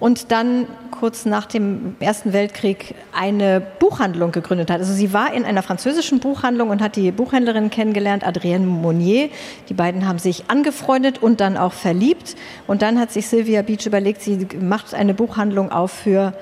[0.00, 4.80] und dann kurz nach dem Ersten Weltkrieg eine Buchhandlung gegründet hat.
[4.80, 9.28] Also sie war in einer französischen Buchhandlung und hat die Buchhändlerin kennengelernt, Adrienne Monnier.
[9.68, 12.36] Die beiden haben sich angefreundet und dann auch verliebt.
[12.66, 16.32] Und dann hat sich Sylvia Beach überlegt, sie macht eine Buchhandlung auf für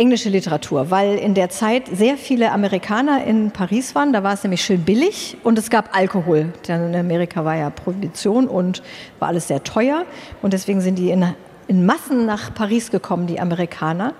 [0.00, 4.14] englische Literatur, weil in der Zeit sehr viele Amerikaner in Paris waren.
[4.14, 6.54] Da war es nämlich schön billig und es gab Alkohol.
[6.66, 8.82] Denn in Amerika war ja Prohibition und
[9.18, 10.06] war alles sehr teuer.
[10.40, 11.26] Und deswegen sind die in,
[11.68, 14.14] in Massen nach Paris gekommen, die Amerikaner.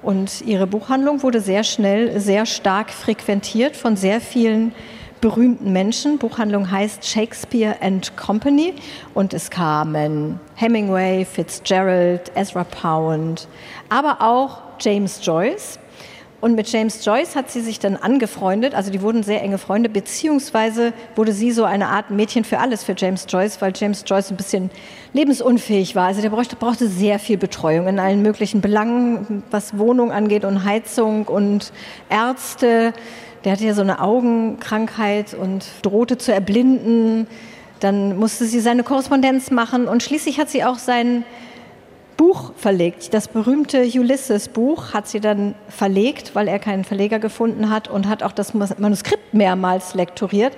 [0.00, 4.72] Und ihre Buchhandlung wurde sehr schnell sehr stark frequentiert von sehr vielen
[5.20, 6.18] berühmten Menschen.
[6.18, 8.74] Buchhandlung heißt Shakespeare and Company
[9.12, 13.48] und es kamen Hemingway, Fitzgerald, Ezra Pound,
[13.88, 15.78] aber auch James Joyce.
[16.40, 19.88] Und mit James Joyce hat sie sich dann angefreundet, also die wurden sehr enge Freunde,
[19.88, 24.30] beziehungsweise wurde sie so eine Art Mädchen für alles für James Joyce, weil James Joyce
[24.30, 24.70] ein bisschen
[25.14, 26.06] lebensunfähig war.
[26.06, 30.64] Also der brauchte, brauchte sehr viel Betreuung in allen möglichen Belangen, was Wohnung angeht und
[30.64, 31.72] Heizung und
[32.10, 32.92] Ärzte.
[33.44, 37.26] Der hatte ja so eine Augenkrankheit und drohte zu erblinden.
[37.80, 41.24] Dann musste sie seine Korrespondenz machen und schließlich hat sie auch sein
[42.16, 43.12] Buch verlegt.
[43.12, 48.22] Das berühmte Ulysses-Buch hat sie dann verlegt, weil er keinen Verleger gefunden hat und hat
[48.22, 50.54] auch das Manuskript mehrmals lektoriert.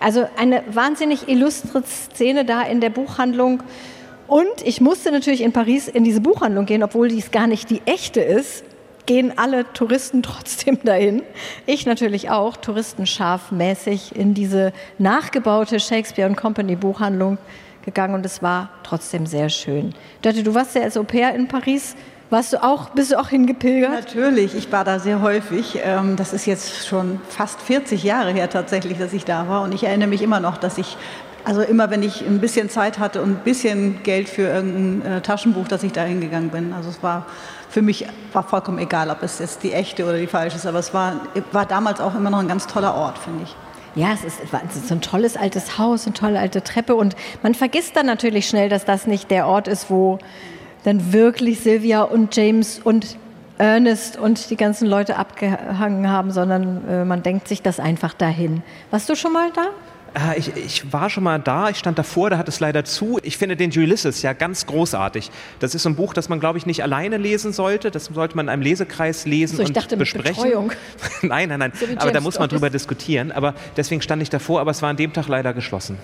[0.00, 3.62] Also eine wahnsinnig illustre Szene da in der Buchhandlung.
[4.26, 7.82] Und ich musste natürlich in Paris in diese Buchhandlung gehen, obwohl dies gar nicht die
[7.86, 8.64] echte ist,
[9.06, 11.22] gehen alle Touristen trotzdem dahin.
[11.64, 17.38] Ich natürlich auch, touristenscharfmäßig in diese nachgebaute Shakespeare Company Buchhandlung
[17.86, 19.94] gegangen und es war trotzdem sehr schön.
[20.20, 21.96] Dörte, du warst ja als Au pair in Paris.
[22.28, 23.92] Warst du auch, bist du auch hingepilgert?
[23.92, 25.78] Natürlich, ich war da sehr häufig.
[25.82, 29.62] Ähm, das ist jetzt schon fast 40 Jahre her tatsächlich, dass ich da war.
[29.62, 30.96] Und ich erinnere mich immer noch, dass ich,
[31.44, 35.20] also immer wenn ich ein bisschen Zeit hatte und ein bisschen Geld für irgendein äh,
[35.20, 36.72] Taschenbuch, dass ich da hingegangen bin.
[36.72, 37.26] Also es war
[37.68, 40.66] für mich war vollkommen egal, ob es jetzt die echte oder die falsche ist.
[40.66, 41.20] Aber es war,
[41.52, 43.54] war damals auch immer noch ein ganz toller Ort, finde ich.
[43.96, 47.54] Ja, es ist, es ist ein tolles altes Haus, eine tolle alte Treppe und man
[47.54, 50.18] vergisst dann natürlich schnell, dass das nicht der Ort ist, wo
[50.84, 53.16] dann wirklich Sylvia und James und
[53.56, 58.62] Ernest und die ganzen Leute abgehangen haben, sondern äh, man denkt sich das einfach dahin.
[58.90, 59.68] Warst du schon mal da?
[60.16, 63.18] Äh, ich, ich, war schon mal da, ich stand davor, da hat es leider zu.
[63.22, 65.30] Ich finde den Ulysses ja ganz großartig.
[65.60, 67.90] Das ist so ein Buch, das man, glaube ich, nicht alleine lesen sollte.
[67.90, 70.42] Das sollte man in einem Lesekreis lesen so, ich und dachte, besprechen.
[70.42, 70.72] Betreuung.
[71.22, 71.72] nein, nein, nein.
[71.74, 73.32] So aber da muss man drüber diskutieren.
[73.32, 75.98] Aber deswegen stand ich davor, aber es war an dem Tag leider geschlossen.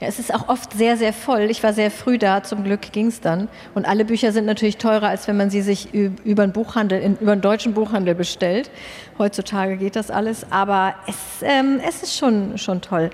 [0.00, 1.50] Ja, es ist auch oft sehr, sehr voll.
[1.50, 3.48] Ich war sehr früh da, zum Glück ging es dann.
[3.74, 7.32] Und alle Bücher sind natürlich teurer, als wenn man sie sich über einen Buchhandel, über
[7.32, 8.70] einen deutschen Buchhandel bestellt.
[9.18, 13.08] Heutzutage geht das alles, aber es, ähm, es ist schon, schon toll.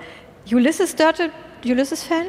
[0.50, 1.31] Ulysses Dörte,
[1.64, 2.26] Ulysses-Fan?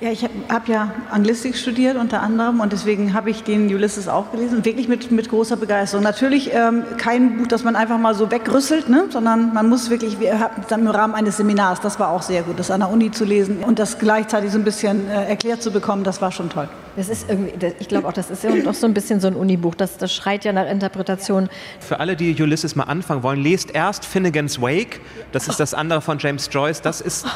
[0.00, 4.08] Ja, ich habe hab ja Anglistik studiert unter anderem und deswegen habe ich den Ulysses
[4.08, 6.02] auch gelesen, wirklich mit, mit großer Begeisterung.
[6.02, 9.06] Natürlich ähm, kein Buch, das man einfach mal so wegrüsselt, ne?
[9.08, 12.42] sondern man muss wirklich, wir hatten dann im Rahmen eines Seminars, das war auch sehr
[12.42, 15.62] gut, das an der Uni zu lesen und das gleichzeitig so ein bisschen äh, erklärt
[15.62, 16.68] zu bekommen, das war schon toll.
[16.96, 19.34] Das ist irgendwie, ich glaube auch, das ist ja doch so ein bisschen so ein
[19.34, 21.48] Unibuch, das, das schreit ja nach Interpretation.
[21.80, 25.00] Für alle, die Ulysses mal anfangen wollen, lest erst Finnegan's Wake,
[25.32, 27.26] das ist das andere von James Joyce, das ist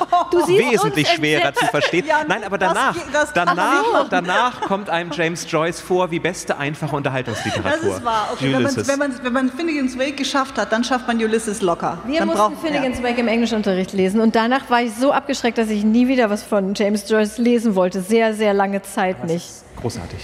[0.46, 2.06] wesentlich schwerer zu verstehen.
[2.06, 6.56] Ja, Nein, aber danach, das, das, danach, danach kommt einem James Joyce vor wie beste
[6.56, 7.88] einfache Unterhaltungsliteratur.
[7.88, 8.28] Das ist wahr.
[8.32, 8.88] Okay, Ulysses.
[8.88, 11.98] wenn, man, wenn, man, wenn man Finnegan's Wake geschafft hat, dann schafft man Ulysses locker.
[12.06, 13.04] Wir dann mussten braucht, Finnegan's ja.
[13.04, 16.42] Wake im Englischunterricht lesen und danach war ich so abgeschreckt, dass ich nie wieder was
[16.42, 18.00] von James Joyce lesen wollte.
[18.00, 19.47] Sehr, sehr lange Zeit nicht.
[19.80, 20.18] Großartig.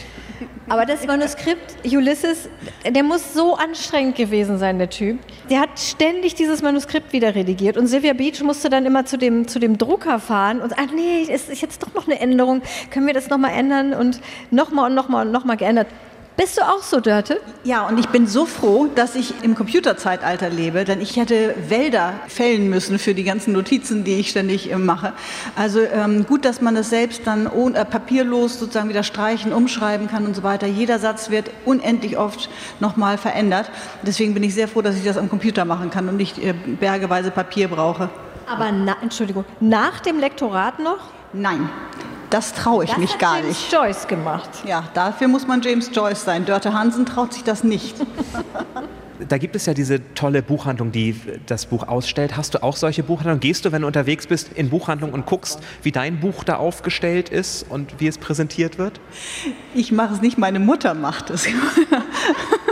[0.69, 2.49] Aber das Manuskript, Ulysses,
[2.89, 5.19] der muss so anstrengend gewesen sein, der Typ.
[5.49, 9.47] Der hat ständig dieses Manuskript wieder redigiert und Sylvia Beach musste dann immer zu dem,
[9.47, 13.07] zu dem Drucker fahren und sagen, nee, es ist jetzt doch noch eine Änderung, können
[13.07, 15.87] wir das nochmal ändern und nochmal und nochmal und nochmal geändert.
[16.37, 17.40] Bist du auch so, Dörte?
[17.62, 22.14] Ja, und ich bin so froh, dass ich im Computerzeitalter lebe, denn ich hätte Wälder
[22.27, 25.12] fällen müssen für die ganzen Notizen, die ich ständig äh, mache.
[25.55, 30.09] Also ähm, gut, dass man das selbst dann ohne, äh, papierlos sozusagen wieder streichen, umschreiben
[30.09, 30.66] kann und so weiter.
[30.66, 33.70] Jeder Satz wird unendlich oft nochmal verändert.
[34.03, 36.53] Deswegen bin ich sehr froh, dass ich das am Computer machen kann und nicht äh,
[36.53, 38.11] bergeweise Papier brauche.
[38.49, 40.99] Aber, na, Entschuldigung, nach dem Lektorat noch?
[41.33, 41.70] Nein.
[42.35, 43.73] Das traue ich das mich gar James nicht.
[43.73, 44.51] James Joyce gemacht.
[44.66, 46.44] Ja, dafür muss man James Joyce sein.
[46.44, 47.94] Dörte Hansen traut sich das nicht.
[49.29, 51.14] da gibt es ja diese tolle Buchhandlung, die
[51.47, 52.37] das Buch ausstellt.
[52.37, 53.38] Hast du auch solche Buchhandlungen?
[53.38, 57.29] Gehst du, wenn du unterwegs bist, in Buchhandlungen und guckst, wie dein Buch da aufgestellt
[57.29, 58.99] ist und wie es präsentiert wird?
[59.73, 61.47] Ich mache es nicht, meine Mutter macht es.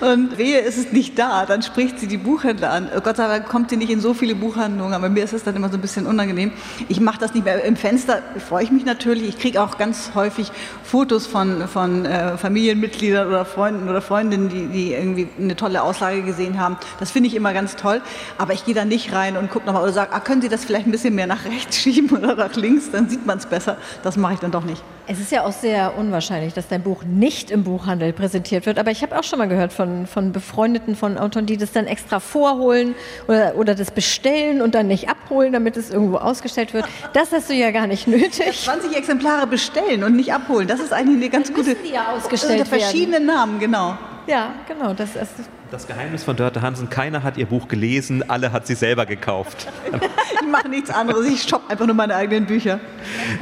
[0.00, 2.90] Und wehe, ist es nicht da, dann spricht sie die Buchhändler an.
[3.02, 5.56] Gott sei Dank kommt sie nicht in so viele Buchhandlungen, aber mir ist es dann
[5.56, 6.52] immer so ein bisschen unangenehm.
[6.88, 7.64] Ich mache das nicht mehr.
[7.64, 9.28] Im Fenster freue ich mich natürlich.
[9.28, 10.50] Ich kriege auch ganz häufig
[10.86, 16.22] Fotos von, von äh, Familienmitgliedern oder Freunden oder Freundinnen, die, die irgendwie eine tolle Auslage
[16.22, 16.76] gesehen haben.
[17.00, 18.00] Das finde ich immer ganz toll.
[18.38, 20.64] Aber ich gehe da nicht rein und gucke nochmal oder sage, ah, können Sie das
[20.64, 23.78] vielleicht ein bisschen mehr nach rechts schieben oder nach links, dann sieht man es besser.
[24.04, 24.82] Das mache ich dann doch nicht.
[25.08, 28.78] Es ist ja auch sehr unwahrscheinlich, dass dein Buch nicht im Buchhandel präsentiert wird.
[28.78, 31.86] Aber ich habe auch schon mal gehört von, von Befreundeten von Autoren, die das dann
[31.86, 32.96] extra vorholen
[33.28, 36.86] oder, oder das bestellen und dann nicht abholen, damit es irgendwo ausgestellt wird.
[37.12, 38.64] Das hast du ja gar nicht nötig.
[38.64, 41.74] 20 Exemplare bestellen und nicht abholen, das ist eigentlich eine ganz gute.
[41.74, 43.26] Die ja ausgestellt unter verschiedenen werden.
[43.26, 43.98] Namen, genau.
[44.26, 44.92] Ja, genau.
[44.92, 48.74] Das, ist das Geheimnis von Dörte Hansen, keiner hat ihr Buch gelesen, alle hat sie
[48.74, 49.66] selber gekauft.
[50.40, 52.78] ich mache nichts anderes, ich shoppe einfach nur meine eigenen Bücher.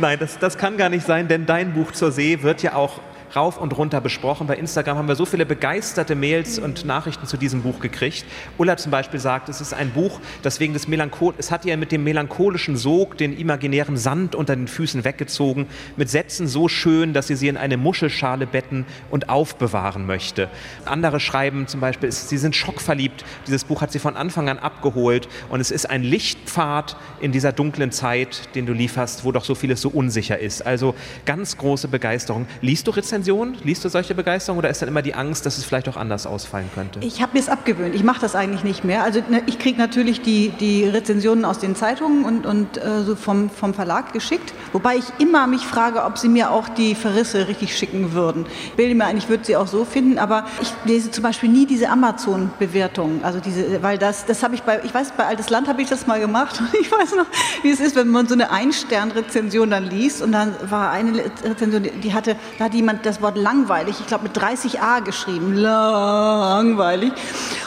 [0.00, 3.00] Nein, das, das kann gar nicht sein, denn dein Buch zur See wird ja auch
[3.36, 4.46] rauf und runter besprochen.
[4.46, 8.24] Bei Instagram haben wir so viele begeisterte Mails und Nachrichten zu diesem Buch gekriegt.
[8.58, 11.76] Ulla zum Beispiel sagt, es ist ein Buch, das wegen des Melanchol es hat ihr
[11.76, 15.66] mit dem melancholischen Sog den imaginären Sand unter den Füßen weggezogen,
[15.96, 20.48] mit Sätzen so schön, dass sie sie in eine Muschelschale betten und aufbewahren möchte.
[20.84, 23.24] Andere schreiben zum Beispiel, sie sind schockverliebt.
[23.46, 27.52] Dieses Buch hat sie von Anfang an abgeholt und es ist ein Lichtpfad in dieser
[27.52, 30.64] dunklen Zeit, den du lieferst, wo doch so vieles so unsicher ist.
[30.64, 30.94] Also
[31.24, 32.46] ganz große Begeisterung.
[32.60, 33.23] Liest du Rezensionen?
[33.24, 33.56] Rezensionen?
[33.64, 36.26] Liest du solche Begeisterung oder ist dann immer die Angst, dass es vielleicht auch anders
[36.26, 37.00] ausfallen könnte?
[37.00, 37.94] Ich habe mir es abgewöhnt.
[37.94, 39.02] Ich mache das eigentlich nicht mehr.
[39.02, 43.16] Also ne, ich kriege natürlich die, die Rezensionen aus den Zeitungen und, und äh, so
[43.16, 47.48] vom, vom Verlag geschickt, wobei ich immer mich frage, ob sie mir auch die Verrisse
[47.48, 48.46] richtig schicken würden.
[48.66, 51.48] Ich bilde mir ein, ich würde sie auch so finden, aber ich lese zum Beispiel
[51.48, 53.24] nie diese Amazon-Bewertungen.
[53.24, 55.88] Also diese, weil das, das habe ich bei, ich weiß, bei Altes Land habe ich
[55.88, 57.26] das mal gemacht und ich weiß noch,
[57.62, 61.88] wie es ist, wenn man so eine Ein-Stern-Rezension dann liest und dann war eine Rezension,
[62.02, 65.54] die hatte, da hat jemand das das Wort langweilig, ich glaube mit 30 A geschrieben,
[65.54, 67.12] langweilig.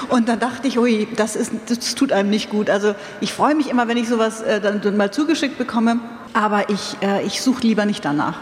[0.10, 2.70] Und dann dachte ich, ui, das, ist, das tut einem nicht gut.
[2.70, 6.00] Also ich freue mich immer, wenn ich sowas äh, dann mal zugeschickt bekomme,
[6.34, 8.36] aber ich, äh, ich suche lieber nicht danach.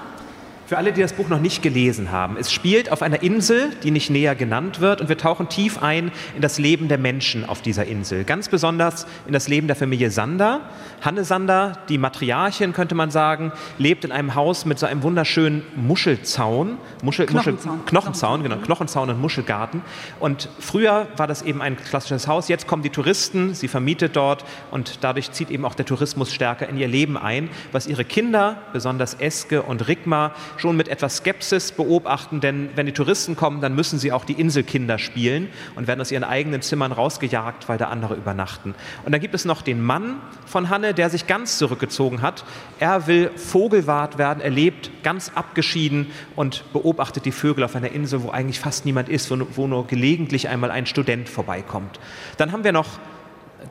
[0.67, 3.91] Für alle, die das Buch noch nicht gelesen haben, es spielt auf einer Insel, die
[3.91, 7.61] nicht näher genannt wird, und wir tauchen tief ein in das Leben der Menschen auf
[7.61, 8.23] dieser Insel.
[8.23, 10.61] Ganz besonders in das Leben der Familie Sander.
[11.01, 15.61] Hanne Sander, die Matriarchin, könnte man sagen, lebt in einem Haus mit so einem wunderschönen
[15.75, 19.83] Muschelzaun, Muschel, Knochenzaun, Muschel, Knochenzaun, genau, Knochenzaun und Muschelgarten.
[20.19, 22.47] Und früher war das eben ein klassisches Haus.
[22.47, 26.67] Jetzt kommen die Touristen, sie vermietet dort und dadurch zieht eben auch der Tourismus stärker
[26.67, 31.71] in ihr Leben ein, was ihre Kinder, besonders Eske und Rigmar, schon mit etwas Skepsis
[31.71, 36.01] beobachten, denn wenn die Touristen kommen, dann müssen sie auch die Inselkinder spielen und werden
[36.01, 38.75] aus ihren eigenen Zimmern rausgejagt, weil da andere übernachten.
[39.05, 42.43] Und dann gibt es noch den Mann von Hanne, der sich ganz zurückgezogen hat.
[42.79, 48.23] Er will Vogelwart werden, er lebt ganz abgeschieden und beobachtet die Vögel auf einer Insel,
[48.23, 51.99] wo eigentlich fast niemand ist, wo nur gelegentlich einmal ein Student vorbeikommt.
[52.37, 52.99] Dann haben wir noch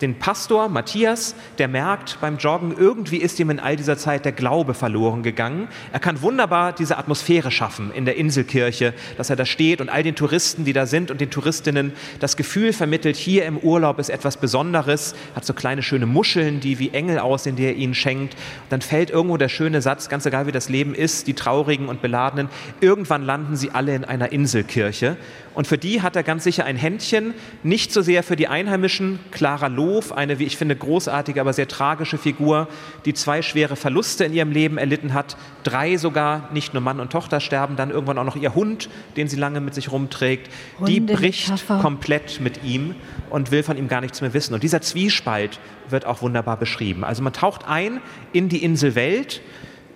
[0.00, 4.33] den Pastor Matthias, der merkt beim Joggen, irgendwie ist ihm in all dieser Zeit der
[4.33, 5.68] Glaube verloren gegangen.
[5.92, 10.02] Er kann wunderbar diese Atmosphäre schaffen in der Inselkirche, dass er da steht und all
[10.02, 14.11] den Touristen, die da sind und den Touristinnen das Gefühl vermittelt, hier im Urlaub ist
[14.11, 18.37] etwas Besonderes, hat so kleine schöne Muscheln, die wie Engel aussehen, die er ihnen schenkt.
[18.70, 22.02] Dann fällt irgendwo der schöne Satz, ganz egal wie das Leben ist, die Traurigen und
[22.02, 22.48] Beladenen,
[22.80, 25.16] irgendwann landen sie alle in einer Inselkirche.
[25.55, 29.21] Und für die hat er ganz sicher ein Händchen, nicht so sehr für die Einheimischen.
[29.31, 32.69] Clara Loof, eine, wie ich finde, großartige, aber sehr tragische Figur,
[33.05, 35.37] die zwei schwere Verluste in ihrem Leben erlitten hat.
[35.62, 39.29] Drei sogar, nicht nur Mann und Tochter sterben, dann irgendwann auch noch ihr Hund, den
[39.29, 40.51] sie lange mit sich rumträgt.
[40.87, 42.97] Die bricht komplett mit ihm
[43.31, 44.55] und will von ihm gar nichts mehr wissen.
[44.55, 47.05] Und dieser Zwiespalt wird auch wunderbar beschrieben.
[47.05, 48.01] Also man taucht ein
[48.33, 49.40] in die Inselwelt.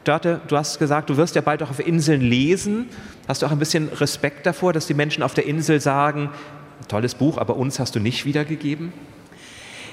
[0.04, 2.88] Dörte, du hast gesagt, du wirst ja bald auch auf Inseln lesen.
[3.26, 6.30] Hast du auch ein bisschen Respekt davor, dass die Menschen auf der Insel sagen,
[6.88, 8.92] tolles Buch, aber uns hast du nicht wiedergegeben?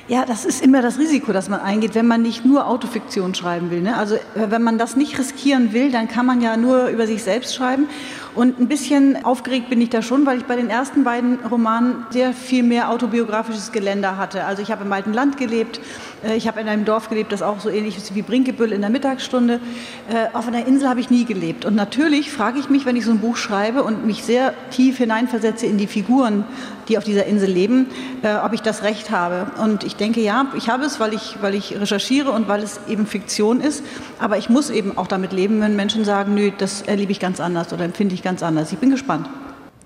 [0.07, 3.71] Ja, das ist immer das Risiko, das man eingeht, wenn man nicht nur Autofiktion schreiben
[3.71, 3.81] will.
[3.81, 3.97] Ne?
[3.97, 7.23] Also äh, wenn man das nicht riskieren will, dann kann man ja nur über sich
[7.23, 7.87] selbst schreiben.
[8.35, 12.05] Und ein bisschen aufgeregt bin ich da schon, weil ich bei den ersten beiden Romanen
[12.11, 14.43] sehr viel mehr autobiografisches Geländer hatte.
[14.43, 15.81] Also ich habe im alten Land gelebt,
[16.33, 18.89] ich habe in einem Dorf gelebt, das auch so ähnlich ist wie Brinkebüll in der
[18.89, 19.59] Mittagsstunde.
[20.09, 21.65] Äh, auf einer Insel habe ich nie gelebt.
[21.65, 24.97] Und natürlich frage ich mich, wenn ich so ein Buch schreibe und mich sehr tief
[24.97, 26.45] hineinversetze in die Figuren,
[26.87, 27.87] die auf dieser Insel leben,
[28.23, 29.51] äh, ob ich das Recht habe.
[29.61, 32.79] Und ich denke, ja, ich habe es, weil ich, weil ich recherchiere und weil es
[32.87, 33.83] eben Fiktion ist.
[34.19, 37.39] Aber ich muss eben auch damit leben, wenn Menschen sagen, nö, das erlebe ich ganz
[37.39, 38.71] anders oder empfinde ich ganz anders.
[38.71, 39.29] Ich bin gespannt.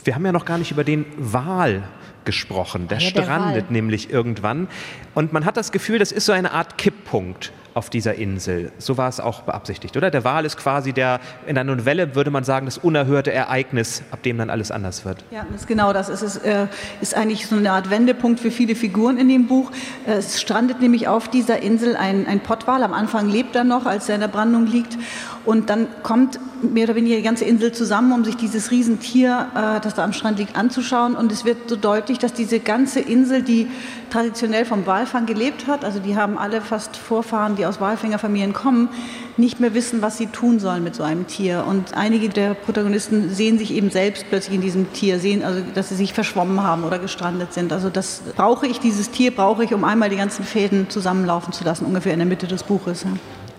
[0.03, 1.83] Wir haben ja noch gar nicht über den Wal
[2.25, 2.87] gesprochen.
[2.87, 3.73] Der, ja, der strandet Wal.
[3.73, 4.67] nämlich irgendwann.
[5.15, 8.71] Und man hat das Gefühl, das ist so eine Art Kipppunkt auf dieser Insel.
[8.77, 10.09] So war es auch beabsichtigt, oder?
[10.11, 14.23] Der Wal ist quasi der, in einer Novelle würde man sagen, das unerhörte Ereignis, ab
[14.23, 15.23] dem dann alles anders wird.
[15.31, 16.09] Ja, das ist genau das.
[16.09, 16.67] Es ist, äh,
[16.99, 19.71] ist eigentlich so eine Art Wendepunkt für viele Figuren in dem Buch.
[20.05, 22.83] Es strandet nämlich auf dieser Insel ein, ein Pottwal.
[22.83, 24.97] Am Anfang lebt er noch, als er in der Brandung liegt.
[25.45, 29.79] Und dann kommt mehr oder weniger die ganze Insel zusammen, um sich dieses Riesentier, äh,
[29.79, 31.15] das da am Strand liegt, anzuschauen.
[31.15, 33.67] Und es wird so deutlich, dass diese ganze Insel, die
[34.09, 38.89] traditionell vom Walfang gelebt hat, also die haben alle fast Vorfahren, die aus Walfängerfamilien kommen,
[39.37, 41.65] nicht mehr wissen, was sie tun sollen mit so einem Tier.
[41.67, 45.89] Und einige der Protagonisten sehen sich eben selbst plötzlich in diesem Tier, sehen also, dass
[45.89, 47.71] sie sich verschwommen haben oder gestrandet sind.
[47.71, 51.63] Also das brauche ich, dieses Tier brauche ich, um einmal die ganzen Fäden zusammenlaufen zu
[51.63, 53.05] lassen, ungefähr in der Mitte des Buches.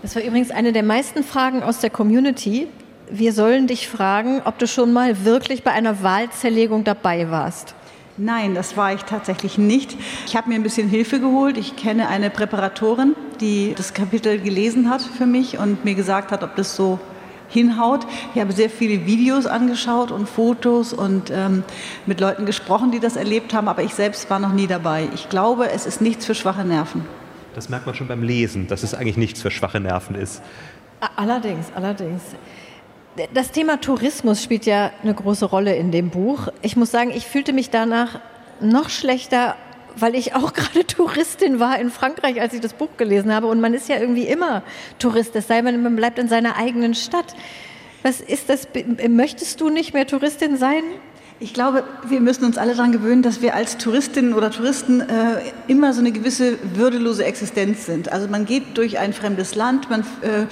[0.01, 2.67] Das war übrigens eine der meisten Fragen aus der Community.
[3.11, 7.75] wir sollen dich fragen, ob du schon mal wirklich bei einer Wahlzerlegung dabei warst.
[8.23, 9.97] Nein, das war ich tatsächlich nicht.
[10.27, 11.57] Ich habe mir ein bisschen Hilfe geholt.
[11.57, 16.43] Ich kenne eine Präparatorin, die das Kapitel gelesen hat für mich und mir gesagt hat,
[16.43, 16.99] ob das so
[17.49, 18.05] hinhaut.
[18.35, 21.63] Ich habe sehr viele Videos angeschaut und Fotos und ähm,
[22.05, 25.09] mit Leuten gesprochen, die das erlebt haben, aber ich selbst war noch nie dabei.
[25.15, 27.03] Ich glaube, es ist nichts für schwache Nerven.
[27.55, 30.43] Das merkt man schon beim Lesen, dass es eigentlich nichts für schwache Nerven ist.
[31.15, 32.21] Allerdings, allerdings.
[33.33, 36.47] Das Thema Tourismus spielt ja eine große Rolle in dem Buch.
[36.61, 38.21] Ich muss sagen, ich fühlte mich danach
[38.61, 39.55] noch schlechter,
[39.97, 43.47] weil ich auch gerade Touristin war in Frankreich, als ich das Buch gelesen habe.
[43.47, 44.63] Und man ist ja irgendwie immer
[44.97, 47.35] Tourist, es sei denn, man bleibt in seiner eigenen Stadt.
[48.01, 48.67] Was ist das?
[49.09, 50.81] Möchtest du nicht mehr Touristin sein?
[51.41, 55.41] Ich glaube, wir müssen uns alle daran gewöhnen, dass wir als Touristinnen oder Touristen äh,
[55.67, 58.11] immer so eine gewisse würdelose Existenz sind.
[58.11, 60.45] Also man geht durch ein fremdes Land, man äh,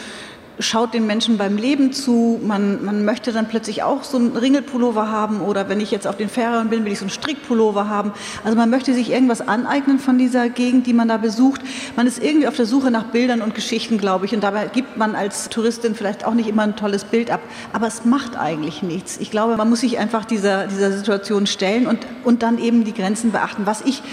[0.59, 2.39] schaut den Menschen beim Leben zu.
[2.43, 6.17] Man, man möchte dann plötzlich auch so einen Ringelpullover haben oder wenn ich jetzt auf
[6.17, 8.11] den Fährern bin, will ich so einen Strickpullover haben.
[8.43, 11.61] Also man möchte sich irgendwas aneignen von dieser Gegend, die man da besucht.
[11.95, 14.33] Man ist irgendwie auf der Suche nach Bildern und Geschichten, glaube ich.
[14.33, 17.41] Und dabei gibt man als Touristin vielleicht auch nicht immer ein tolles Bild ab.
[17.71, 19.17] Aber es macht eigentlich nichts.
[19.17, 22.93] Ich glaube, man muss sich einfach dieser, dieser Situation stellen und, und dann eben die
[22.93, 23.65] Grenzen beachten.
[23.65, 24.03] Was ich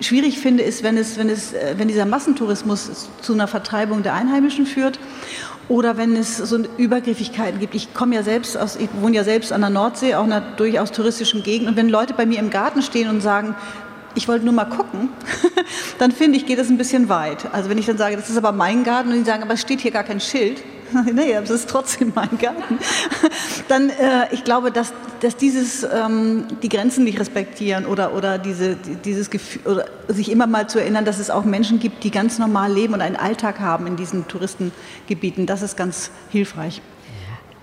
[0.00, 4.66] schwierig finde, ist, wenn, es, wenn, es, wenn dieser Massentourismus zu einer Vertreibung der Einheimischen
[4.66, 4.98] führt
[5.68, 7.74] oder wenn es so Übergriffigkeiten gibt.
[7.74, 10.44] Ich komme ja selbst aus, ich wohne ja selbst an der Nordsee, auch in einer
[10.56, 11.68] durchaus touristischen Gegend.
[11.68, 13.54] Und wenn Leute bei mir im Garten stehen und sagen,
[14.14, 15.08] ich wollte nur mal gucken,
[15.98, 17.52] dann finde ich, geht das ein bisschen weit.
[17.52, 19.60] Also wenn ich dann sage, das ist aber mein Garten und die sagen, aber es
[19.60, 20.62] steht hier gar kein Schild,
[21.12, 22.78] nee, es ist trotzdem mein Garten.
[23.68, 28.76] Dann, äh, ich glaube, dass, dass dieses, ähm, die Grenzen nicht respektieren oder, oder, diese,
[28.76, 32.38] dieses Gefühl, oder sich immer mal zu erinnern, dass es auch Menschen gibt, die ganz
[32.38, 36.82] normal leben und einen Alltag haben in diesen Touristengebieten, das ist ganz hilfreich.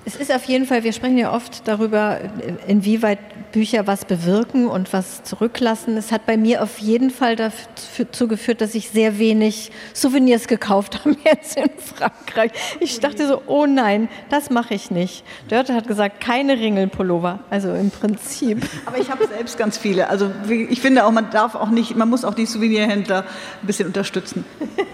[0.03, 2.19] Es ist auf jeden Fall, wir sprechen ja oft darüber,
[2.67, 3.19] inwieweit
[3.51, 5.95] Bücher was bewirken und was zurücklassen.
[5.97, 10.99] Es hat bei mir auf jeden Fall dazu geführt, dass ich sehr wenig Souvenirs gekauft
[10.99, 12.51] habe jetzt in Frankreich.
[12.79, 15.23] Ich dachte so, oh nein, das mache ich nicht.
[15.49, 18.65] Dörte hat gesagt, keine Ringelpullover, also im Prinzip.
[18.85, 20.09] Aber ich habe selbst ganz viele.
[20.09, 23.25] Also ich finde auch, man darf auch nicht, man muss auch die Souvenirhändler
[23.61, 24.45] ein bisschen unterstützen.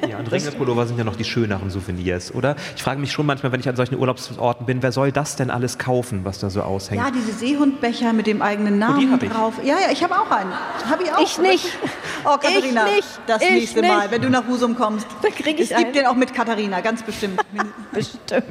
[0.09, 2.55] Ja, und Ringelpullover sind ja noch die schöneren Souvenirs, oder?
[2.75, 5.51] Ich frage mich schon manchmal, wenn ich an solchen Urlaubsorten bin, wer soll das denn
[5.51, 6.99] alles kaufen, was da so aushängt?
[6.99, 9.53] Ja, diese Seehundbecher mit dem eigenen Namen oh, drauf.
[9.63, 10.51] Ja, ja, ich habe auch einen.
[10.89, 11.21] Hab ich auch.
[11.21, 11.67] Ich nicht.
[12.25, 13.07] Oh, Katharina, ich nicht.
[13.27, 13.93] das ich nächste nicht.
[13.93, 15.05] Mal, wenn du nach Husum kommst.
[15.21, 17.39] Da krieg ich es gibt den auch mit Katharina, ganz bestimmt.
[17.93, 18.43] bestimmt.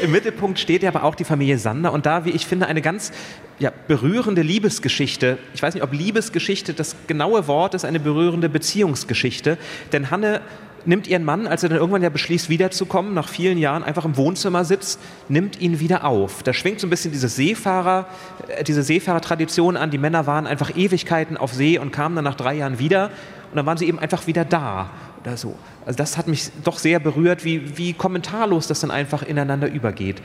[0.00, 2.80] Im Mittelpunkt steht ja aber auch die Familie Sander und da, wie ich finde, eine
[2.80, 3.10] ganz
[3.58, 5.38] ja, berührende Liebesgeschichte.
[5.54, 9.58] Ich weiß nicht, ob Liebesgeschichte das genaue Wort ist, eine berührende Beziehungsgeschichte.
[9.92, 10.40] Denn Hanne
[10.86, 14.16] nimmt ihren Mann, als er dann irgendwann ja beschließt, wiederzukommen, nach vielen Jahren einfach im
[14.16, 16.42] Wohnzimmer sitzt, nimmt ihn wieder auf.
[16.42, 18.06] Da schwingt so ein bisschen diese Seefahrer,
[18.48, 19.90] äh, diese Seefahrertradition an.
[19.90, 23.10] Die Männer waren einfach Ewigkeiten auf See und kamen dann nach drei Jahren wieder
[23.50, 25.54] und dann waren sie eben einfach wieder da oder so.
[25.86, 30.20] Also das hat mich doch sehr berührt, wie, wie kommentarlos das dann einfach ineinander übergeht.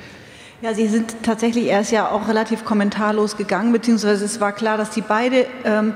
[0.61, 4.89] Ja, sie sind tatsächlich erst ja auch relativ kommentarlos gegangen, beziehungsweise es war klar, dass
[4.89, 5.93] die beide ähm,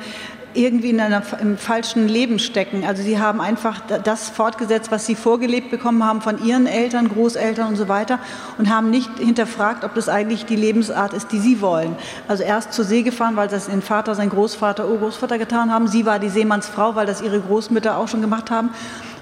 [0.53, 2.83] irgendwie in einer, im falschen Leben stecken.
[2.85, 7.69] Also sie haben einfach das fortgesetzt, was sie vorgelebt bekommen haben von ihren Eltern, Großeltern
[7.69, 8.19] und so weiter
[8.57, 11.95] und haben nicht hinterfragt, ob das eigentlich die Lebensart ist, die sie wollen.
[12.27, 15.87] Also erst zur See gefahren, weil das ihr Vater, sein Großvater, Urgroßvater getan haben.
[15.87, 18.69] Sie war die Seemannsfrau, weil das ihre Großmütter auch schon gemacht haben.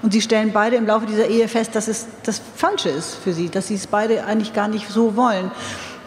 [0.02, 3.32] Und sie stellen beide im Laufe dieser Ehe fest, dass es das Falsche ist für
[3.32, 5.50] sie, dass sie es beide eigentlich gar nicht so wollen.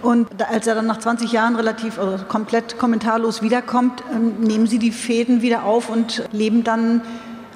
[0.06, 4.78] Und als er dann nach 20 Jahren relativ also komplett kommentarlos wiederkommt, ähm, nehmen sie
[4.78, 7.02] die Fäden wieder auf und leben dann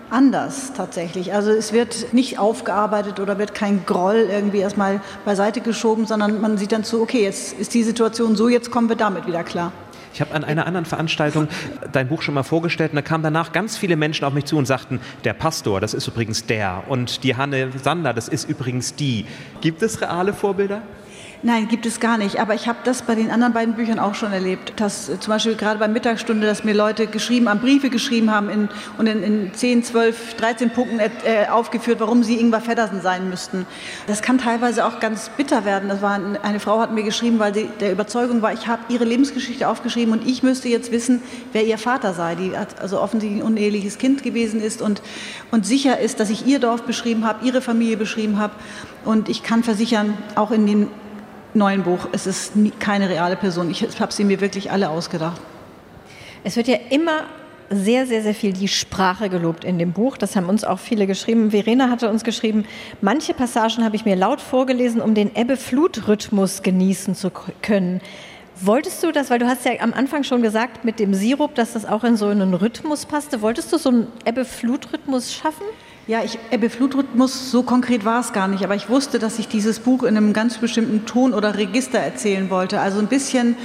[0.10, 1.32] anders tatsächlich.
[1.32, 6.58] Also es wird nicht aufgearbeitet oder wird kein Groll irgendwie erstmal beiseite geschoben, sondern man
[6.58, 9.72] sieht dann zu, okay, jetzt ist die Situation so, jetzt kommen wir damit wieder klar.
[10.12, 11.48] Ich habe an einer anderen Veranstaltung
[11.92, 14.58] dein Buch schon mal vorgestellt und da kamen danach ganz viele Menschen auf mich zu
[14.58, 18.96] und sagten, der Pastor, das ist übrigens der und die Hanne Sander, das ist übrigens
[18.96, 19.28] die.
[19.62, 20.82] Gibt es reale Vorbilder?
[21.42, 22.38] Nein, gibt es gar nicht.
[22.38, 24.74] Aber ich habe das bei den anderen beiden Büchern auch schon erlebt.
[24.76, 28.50] Dass äh, zum Beispiel gerade bei Mittagsstunde, dass mir Leute geschrieben haben, Briefe geschrieben haben
[28.50, 33.30] in, und in, in 10, 12, 13 Punkten äh, aufgeführt, warum sie Ingvar Feddersen sein
[33.30, 33.66] müssten.
[34.08, 35.88] Das kann teilweise auch ganz bitter werden.
[35.88, 39.06] Das war eine Frau hat mir geschrieben, weil sie der Überzeugung war, ich habe ihre
[39.06, 41.22] Lebensgeschichte aufgeschrieben und ich müsste jetzt wissen,
[41.54, 42.36] wer ihr Vater sei.
[42.36, 45.02] Die hat also offensichtlich ein uneheliches Kind gewesen ist und,
[45.52, 48.54] und sicher ist, dass ich ihr Dorf beschrieben habe, ihre Familie beschrieben habe.
[49.06, 50.88] Und ich kann versichern, auch in den
[51.54, 52.08] neuen Buch.
[52.12, 53.70] Es ist nie, keine reale Person.
[53.70, 55.42] Ich habe sie mir wirklich alle ausgedacht.
[56.44, 57.26] Es wird ja immer
[57.70, 60.18] sehr, sehr, sehr viel die Sprache gelobt in dem Buch.
[60.18, 61.52] Das haben uns auch viele geschrieben.
[61.52, 62.66] Verena hatte uns geschrieben,
[63.02, 67.32] manche Passagen habe ich mir laut vorgelesen, um den Ebbe-Flut-Rhythmus genießen zu
[67.62, 68.02] können.
[68.62, 71.74] Wolltest du das, weil du hast ja am Anfang schon gesagt mit dem Sirup, dass
[71.74, 73.42] das auch in so einen Rhythmus passte.
[73.42, 75.66] Wolltest du so einen Ebbe-Flut-Rhythmus schaffen?
[76.10, 79.80] Ja, ich, Ebbe-Flut-Rhythmus, so konkret war es gar nicht, aber ich wusste, dass ich dieses
[79.80, 82.82] Buch in einem ganz bestimmten Ton oder Register erzählen wollte.
[82.82, 83.56] Also ein bisschen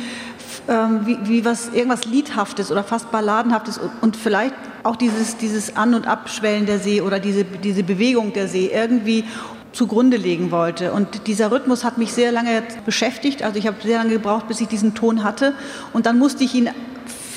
[0.69, 5.75] ähm, wie, wie was, irgendwas Liedhaftes oder fast Balladenhaftes und, und vielleicht auch dieses, dieses
[5.79, 9.25] An- und Abschwellen der See oder diese, diese Bewegung der See irgendwie
[9.73, 10.93] zugrunde legen wollte.
[10.93, 13.43] Und dieser Rhythmus hat mich sehr lange beschäftigt.
[13.43, 15.55] Also ich habe sehr lange gebraucht, bis ich diesen Ton hatte.
[15.95, 16.69] Und dann musste ich ihn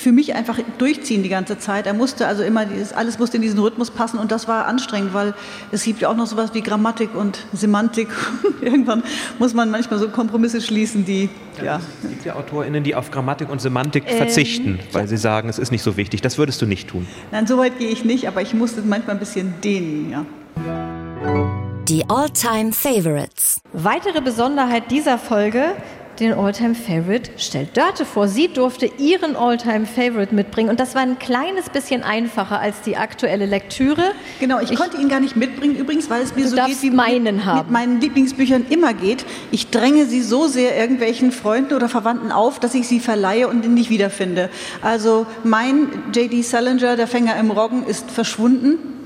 [0.07, 1.85] für mich einfach durchziehen die ganze Zeit.
[1.85, 5.33] Er musste also immer, alles musste in diesen Rhythmus passen und das war anstrengend, weil
[5.73, 8.07] es gibt ja auch noch sowas wie Grammatik und Semantik.
[8.61, 9.03] Irgendwann
[9.37, 11.27] muss man manchmal so Kompromisse schließen, die,
[11.57, 11.63] ja.
[11.63, 11.81] ja.
[12.03, 15.07] Es gibt ja AutorInnen, die auf Grammatik und Semantik ähm, verzichten, weil ja.
[15.09, 16.21] sie sagen, es ist nicht so wichtig.
[16.21, 17.05] Das würdest du nicht tun.
[17.33, 20.25] Nein, so weit gehe ich nicht, aber ich musste manchmal ein bisschen dehnen, ja.
[21.89, 23.61] Die All-Time Favorites.
[23.73, 25.73] Weitere Besonderheit dieser Folge
[26.19, 28.27] den Alltime Favorite stellt Dörte vor.
[28.27, 32.97] Sie durfte ihren Alltime Favorite mitbringen und das war ein kleines bisschen einfacher als die
[32.97, 34.11] aktuelle Lektüre.
[34.39, 36.91] Genau, ich, ich konnte ihn gar nicht mitbringen übrigens, weil es mir so geht, wie
[36.91, 37.59] meinen mit, haben.
[37.59, 39.25] mit meinen Lieblingsbüchern immer geht.
[39.51, 43.67] Ich dränge sie so sehr irgendwelchen Freunden oder Verwandten auf, dass ich sie verleihe und
[43.73, 44.49] nicht wiederfinde.
[44.81, 46.41] Also mein J.D.
[46.41, 48.96] Salinger, der Fänger im Roggen, ist verschwunden.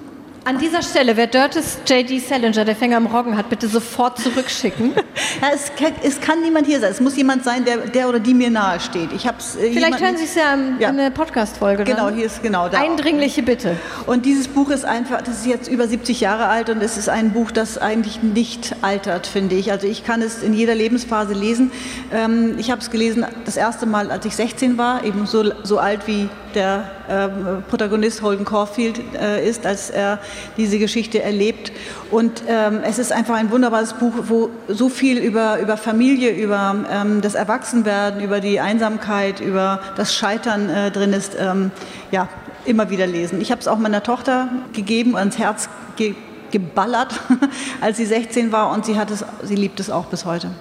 [0.43, 2.17] An dieser Stelle, wer Dirtes J.D.
[2.17, 4.91] Salinger, der Fänger im Roggen hat, bitte sofort zurückschicken.
[5.41, 6.89] ja, es, kann, es, kann, niemand hier sein.
[6.89, 9.13] Es muss jemand sein, der, der oder die mir nahe steht.
[9.13, 10.89] Ich hab's, äh, Vielleicht hören Sie es ja, ja.
[10.89, 11.83] in der Podcast-Folge.
[11.83, 12.79] Genau, hier ist genau da.
[12.79, 13.77] Eindringliche Bitte.
[14.07, 17.07] Und dieses Buch ist einfach, das ist jetzt über 70 Jahre alt und es ist
[17.07, 19.71] ein Buch, das eigentlich nicht altert, finde ich.
[19.71, 21.71] Also ich kann es in jeder Lebensphase lesen.
[22.11, 25.77] Ähm, ich habe es gelesen das erste Mal, als ich 16 war, eben so, so
[25.77, 30.19] alt wie der ähm, Protagonist Holden Caulfield äh, ist, als er
[30.57, 31.71] diese Geschichte erlebt.
[32.09, 36.75] Und ähm, es ist einfach ein wunderbares Buch, wo so viel über, über Familie, über
[36.91, 41.35] ähm, das Erwachsenwerden, über die Einsamkeit, über das Scheitern äh, drin ist.
[41.39, 41.71] Ähm,
[42.11, 42.27] ja,
[42.65, 43.41] immer wieder lesen.
[43.41, 46.15] Ich habe es auch meiner Tochter gegeben, ans Herz ge
[46.51, 47.17] geballert,
[47.81, 50.51] als sie 16 war und sie, hat es, sie liebt es auch bis heute.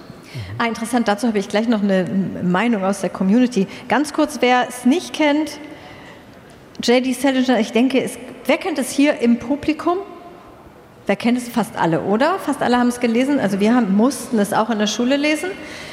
[0.57, 2.05] Ah, interessant, dazu habe ich gleich noch eine
[2.43, 3.67] Meinung aus der Community.
[3.89, 5.59] Ganz kurz, wer es nicht kennt,
[6.83, 7.13] J.D.
[7.13, 9.99] Salinger, ich denke, es, wer kennt es hier im Publikum?
[11.05, 11.47] Wer kennt es?
[11.47, 12.39] Fast alle, oder?
[12.39, 13.39] Fast alle haben es gelesen.
[13.39, 15.49] Also wir haben, mussten es auch in der Schule lesen.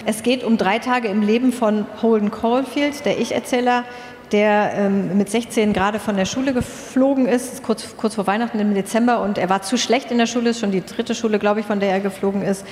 [0.06, 3.84] Es geht um drei Tage im Leben von Holden Caulfield, der Ich-Erzähler,
[4.32, 8.74] der ähm, mit 16 gerade von der Schule geflogen ist, kurz, kurz vor Weihnachten im
[8.74, 9.20] Dezember.
[9.20, 11.66] Und er war zu schlecht in der Schule, ist schon die dritte Schule, glaube ich,
[11.66, 12.64] von der er geflogen ist.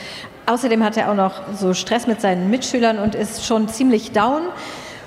[0.47, 4.43] Außerdem hat er auch noch so Stress mit seinen Mitschülern und ist schon ziemlich down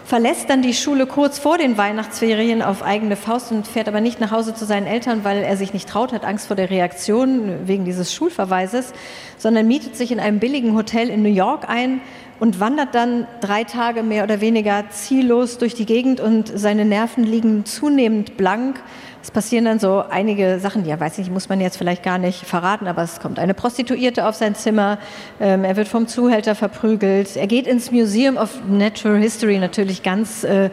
[0.10, 4.20] verlässt dann die Schule kurz vor den Weihnachtsferien auf eigene Faust und fährt aber nicht
[4.20, 7.68] nach Hause zu seinen Eltern, weil er sich nicht traut, hat Angst vor der Reaktion
[7.68, 8.91] wegen dieses Schulverweises,
[9.38, 12.01] sondern mietet sich in einem billigen Hotel in New York ein
[12.39, 17.24] und wandert dann drei Tage mehr oder weniger ziellos durch die Gegend und seine Nerven
[17.24, 18.82] liegen zunehmend blank
[19.22, 22.45] es passieren dann so einige Sachen, ja, weiß nicht, muss man jetzt vielleicht gar nicht
[22.45, 24.97] verraten, aber es kommt eine Prostituierte auf sein Zimmer,
[25.41, 30.43] ähm, er wird vom Zuhälter verprügelt, er geht ins Museum of Natural History, natürlich ganz
[30.43, 30.70] äh,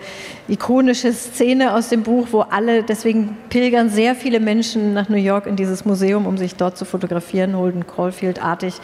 [0.49, 5.47] ikonische Szene aus dem Buch, wo alle, deswegen pilgern sehr viele Menschen nach New York
[5.47, 8.74] in dieses Museum, um sich dort zu fotografieren, Holden Caulfield-artig.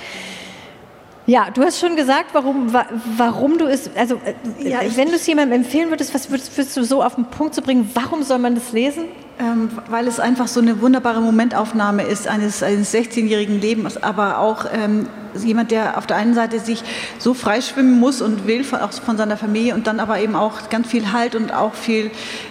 [1.27, 2.75] Ja, du hast schon gesagt, warum,
[3.17, 6.77] warum du es, also äh, ja, wenn du es jemandem empfehlen würdest, was würdest, würdest,
[6.77, 9.05] du so auf den Punkt zu bringen, warum soll man das lesen?
[9.39, 14.67] Ähm, weil es einfach so eine wunderbare Momentaufnahme ist eines, eines 16-jährigen Lebens, aber auch
[14.73, 16.83] ähm, jemand, der auf der einen Seite sich
[17.19, 20.69] so freischwimmen muss und will, von, auch von seiner Familie und dann aber eben auch
[20.71, 22.11] ganz viel Halt und auch viel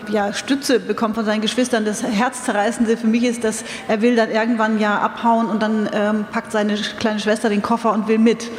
[0.09, 1.85] ja, Stütze bekommt von seinen Geschwistern.
[1.85, 6.25] Das Herzzerreißende für mich ist, dass er will dann irgendwann ja abhauen und dann ähm,
[6.31, 8.49] packt seine kleine Schwester den Koffer und will mit.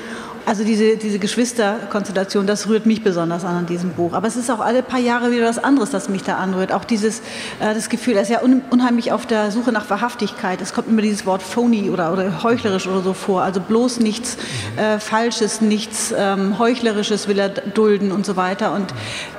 [0.44, 4.12] Also diese, diese Geschwisterkonstellation, das rührt mich besonders an an diesem Buch.
[4.12, 6.72] Aber es ist auch alle paar Jahre wieder was anderes, das mich da anrührt.
[6.72, 7.20] Auch dieses
[7.60, 10.60] äh, das Gefühl, er ist ja un, unheimlich auf der Suche nach Wahrhaftigkeit.
[10.60, 13.42] Es kommt immer dieses Wort phony oder, oder heuchlerisch oder so vor.
[13.42, 14.36] Also bloß nichts
[14.76, 18.74] äh, Falsches, nichts ähm, Heuchlerisches will er dulden und so weiter.
[18.74, 18.92] Und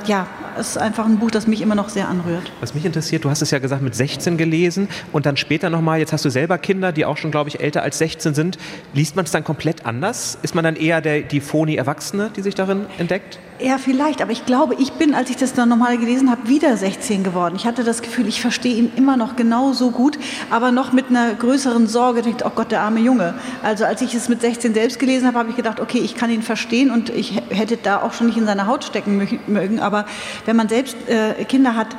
[0.05, 0.27] ja,
[0.57, 2.51] es ist einfach ein Buch, das mich immer noch sehr anrührt.
[2.59, 5.99] Was mich interessiert, du hast es ja gesagt, mit 16 gelesen und dann später nochmal,
[5.99, 8.57] jetzt hast du selber Kinder, die auch schon, glaube ich, älter als 16 sind.
[8.93, 10.37] Liest man es dann komplett anders?
[10.41, 13.39] Ist man dann eher der, die Phony-Erwachsene, die sich darin entdeckt?
[13.59, 16.75] Ja, vielleicht, aber ich glaube, ich bin, als ich das dann nochmal gelesen habe, wieder
[16.75, 17.55] 16 geworden.
[17.55, 20.17] Ich hatte das Gefühl, ich verstehe ihn immer noch genauso gut,
[20.49, 23.35] aber noch mit einer größeren Sorge, denkt, oh Gott, der arme Junge.
[23.61, 26.29] Also als ich es mit 16 selbst gelesen habe, habe ich gedacht, okay, ich kann
[26.29, 30.05] ihn verstehen und ich hätte da auch schon nicht in seiner Haut stecken mögen, aber
[30.45, 31.95] wenn man selbst äh, Kinder hat,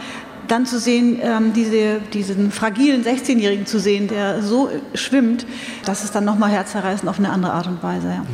[0.49, 5.47] dann zu sehen, ähm, diese, diesen fragilen 16-Jährigen zu sehen, der so schwimmt,
[5.85, 8.09] das ist dann nochmal herzerreißend auf eine andere Art und Weise.
[8.09, 8.25] Ja.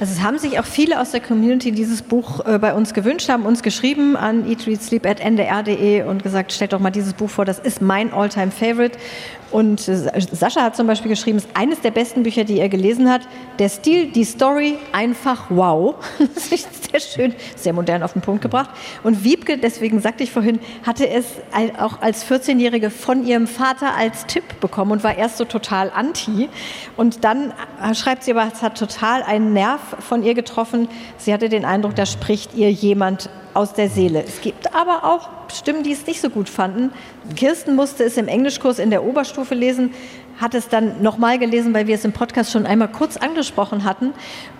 [0.00, 3.28] Also es haben sich auch viele aus der Community dieses Buch äh, bei uns gewünscht,
[3.28, 7.82] haben uns geschrieben an eatreadsleep.ndr.de und gesagt, stellt doch mal dieses Buch vor, das ist
[7.82, 8.98] mein Alltime favorite
[9.50, 12.70] Und äh, Sascha hat zum Beispiel geschrieben, es ist eines der besten Bücher, die er
[12.70, 13.22] gelesen hat.
[13.58, 15.96] Der Stil, die Story, einfach wow.
[16.90, 18.70] Sehr schön, sehr modern auf den Punkt gebracht.
[19.04, 21.26] Und Wiebke, deswegen sagte ich vorhin, hatte es
[21.78, 26.48] auch als 14-Jährige von ihrem Vater als Tipp bekommen und war erst so total anti.
[26.96, 30.88] Und dann äh, schreibt sie aber, es hat total einen Nerv von ihr getroffen.
[31.16, 34.24] Sie hatte den Eindruck, da spricht ihr jemand aus der Seele.
[34.26, 36.92] Es gibt aber auch Stimmen, die es nicht so gut fanden.
[37.36, 39.94] Kirsten musste es im Englischkurs in der Oberstufe lesen,
[40.40, 44.12] hat es dann nochmal gelesen, weil wir es im Podcast schon einmal kurz angesprochen hatten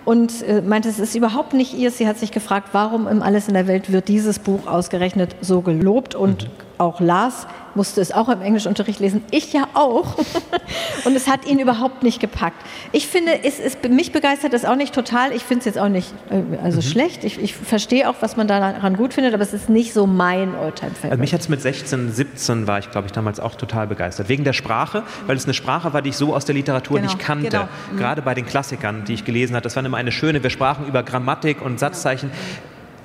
[0.05, 1.91] und äh, meinte, es ist überhaupt nicht ihr.
[1.91, 5.61] Sie hat sich gefragt, warum im Alles in der Welt wird dieses Buch ausgerechnet so
[5.61, 6.70] gelobt und mhm.
[6.81, 9.23] Auch las musste es auch im Englischunterricht lesen.
[9.31, 10.17] Ich ja auch.
[11.05, 12.57] Und es hat ihn überhaupt nicht gepackt.
[12.91, 15.31] Ich finde, es ist, mich begeistert es auch nicht total.
[15.31, 16.81] Ich finde es jetzt auch nicht äh, also mhm.
[16.83, 17.23] schlecht.
[17.23, 20.55] Ich, ich, verstehe auch, was man daran gut findet, aber es ist nicht so mein
[20.55, 21.11] Alltime-Favorite.
[21.11, 24.29] Also mich hat es mit 16, 17 war ich, glaube ich, damals auch total begeistert.
[24.29, 27.09] Wegen der Sprache, weil es eine Sprache war, die ich so aus der Literatur genau,
[27.09, 27.49] nicht kannte.
[27.49, 27.67] Genau.
[27.91, 27.97] Mhm.
[27.97, 29.63] Gerade bei den Klassikern, die ich gelesen habe.
[29.63, 32.31] Das war immer eine schöne, wir sprachen über Grammatik und Satzzeichen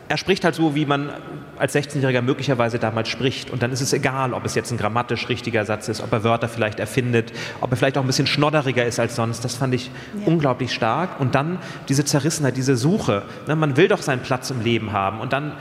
[0.08, 1.10] er spricht halt so, wie man
[1.58, 3.50] als 16-Jähriger möglicherweise damals spricht.
[3.50, 6.22] Und dann ist es egal, ob es jetzt ein grammatisch richtiger Satz ist, ob er
[6.22, 9.44] Wörter vielleicht erfindet, ob er vielleicht auch ein bisschen schnodderiger ist als sonst.
[9.44, 9.90] Das fand ich
[10.20, 10.26] ja.
[10.26, 11.18] unglaublich stark.
[11.20, 13.22] Und dann diese Zerrissenheit, diese Suche.
[13.48, 15.20] Ne, man will doch seinen Platz im Leben haben.
[15.20, 15.52] Und dann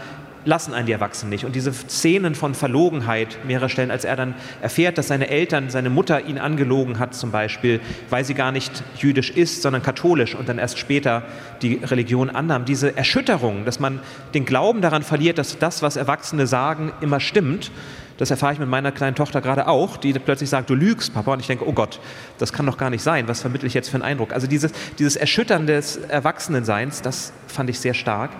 [0.45, 1.45] lassen einen die Erwachsenen nicht.
[1.45, 5.89] Und diese Szenen von Verlogenheit mehrerer Stellen, als er dann erfährt, dass seine Eltern, seine
[5.89, 10.47] Mutter ihn angelogen hat zum Beispiel, weil sie gar nicht jüdisch ist, sondern katholisch und
[10.47, 11.23] dann erst später
[11.61, 12.65] die Religion annahm.
[12.65, 13.99] Diese Erschütterung, dass man
[14.33, 17.71] den Glauben daran verliert, dass das, was Erwachsene sagen, immer stimmt,
[18.17, 21.33] das erfahre ich mit meiner kleinen Tochter gerade auch, die plötzlich sagt, du lügst, Papa.
[21.33, 21.99] Und ich denke, oh Gott,
[22.37, 23.27] das kann doch gar nicht sein.
[23.27, 24.31] Was vermittle ich jetzt für einen Eindruck?
[24.31, 28.31] Also dieses, dieses Erschüttern des Erwachsenenseins, das fand ich sehr stark.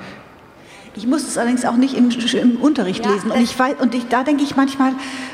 [0.98, 3.32] Ich muss es allerdings auch nicht im, im Unterricht ja, lesen.
[3.32, 4.93] Und, ich weiß, und ich, da denke ich manchmal,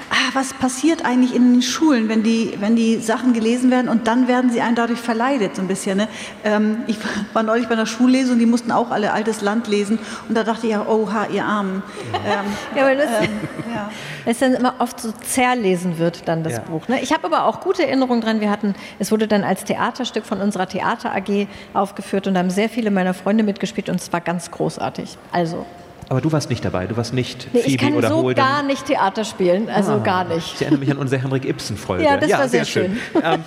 [0.09, 4.07] ah, was passiert eigentlich in den Schulen, wenn die, wenn die Sachen gelesen werden und
[4.07, 5.97] dann werden sie einem dadurch verleidet, so ein bisschen.
[5.97, 6.07] Ne?
[6.43, 6.97] Ähm, ich
[7.33, 10.65] war neulich bei einer Schullesung, die mussten auch alle Altes Land lesen und da dachte
[10.65, 11.83] ich ja, oha, ihr Armen.
[12.13, 12.45] Ähm,
[12.75, 13.29] ja, weil das, ähm,
[13.73, 13.89] ja.
[14.25, 16.59] das dann immer oft so zerlesen wird, dann das ja.
[16.59, 16.87] Buch.
[16.87, 17.01] Ne?
[17.01, 18.41] Ich habe aber auch gute Erinnerungen dran.
[18.41, 22.49] Wir hatten, es wurde dann als Theaterstück von unserer Theater AG aufgeführt und da haben
[22.49, 25.17] sehr viele meiner Freunde mitgespielt und es war ganz großartig.
[25.31, 25.80] Also also.
[26.11, 28.35] Aber du warst nicht dabei, du warst nicht nee, Phoebe ich kann oder so Holden.
[28.35, 30.55] gar nicht Theater spielen, also ah, gar nicht.
[30.55, 32.03] Ich erinnere mich an unsere Henrik Ibsen-Folge.
[32.03, 32.99] Ja, das ja, war sehr, sehr schön.
[33.13, 33.23] schön.
[33.23, 33.43] ähm,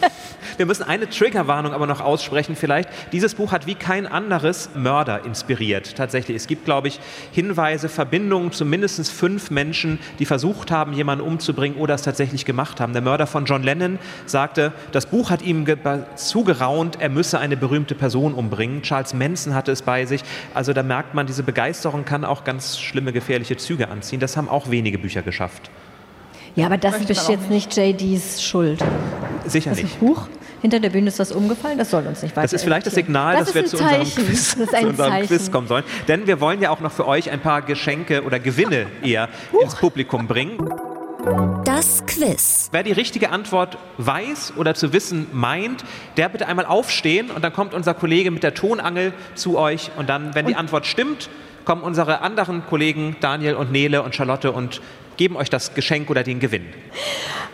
[0.56, 2.88] wir müssen eine Triggerwarnung aber noch aussprechen vielleicht.
[3.12, 6.38] Dieses Buch hat wie kein anderes Mörder inspiriert, tatsächlich.
[6.38, 7.00] Es gibt, glaube ich,
[7.32, 12.80] Hinweise, Verbindungen zu mindestens fünf Menschen, die versucht haben, jemanden umzubringen oder es tatsächlich gemacht
[12.80, 12.94] haben.
[12.94, 15.66] Der Mörder von John Lennon sagte, das Buch hat ihm
[16.16, 18.80] zugeraunt, er müsse eine berühmte Person umbringen.
[18.80, 20.22] Charles Manson hatte es bei sich.
[20.54, 24.20] Also da merkt man, diese Begeisterung kann auch ganz ganz schlimme, gefährliche Züge anziehen.
[24.20, 25.70] Das haben auch wenige Bücher geschafft.
[26.54, 28.78] Ja, aber das ist jetzt nicht JDs Schuld.
[29.44, 29.98] Sicher das nicht.
[29.98, 30.28] Buch.
[30.62, 32.44] Hinter der Bühne ist was umgefallen, das soll uns nicht weiter.
[32.44, 35.66] Das ist vielleicht das Signal, das dass wir zu unserem, Quiz, zu unserem Quiz, kommen
[35.66, 35.82] sollen.
[36.06, 39.28] Denn wir wollen ja auch noch für euch ein paar Geschenke oder Gewinne eher
[39.60, 40.56] ins Publikum bringen.
[41.64, 42.68] Das Quiz.
[42.70, 45.84] Wer die richtige Antwort weiß oder zu wissen meint,
[46.16, 50.08] der bitte einmal aufstehen und dann kommt unser Kollege mit der Tonangel zu euch und
[50.08, 51.28] dann, wenn die Antwort stimmt,
[51.64, 54.80] kommen unsere anderen Kollegen Daniel und Nele und Charlotte und
[55.16, 56.66] geben euch das Geschenk oder den Gewinn.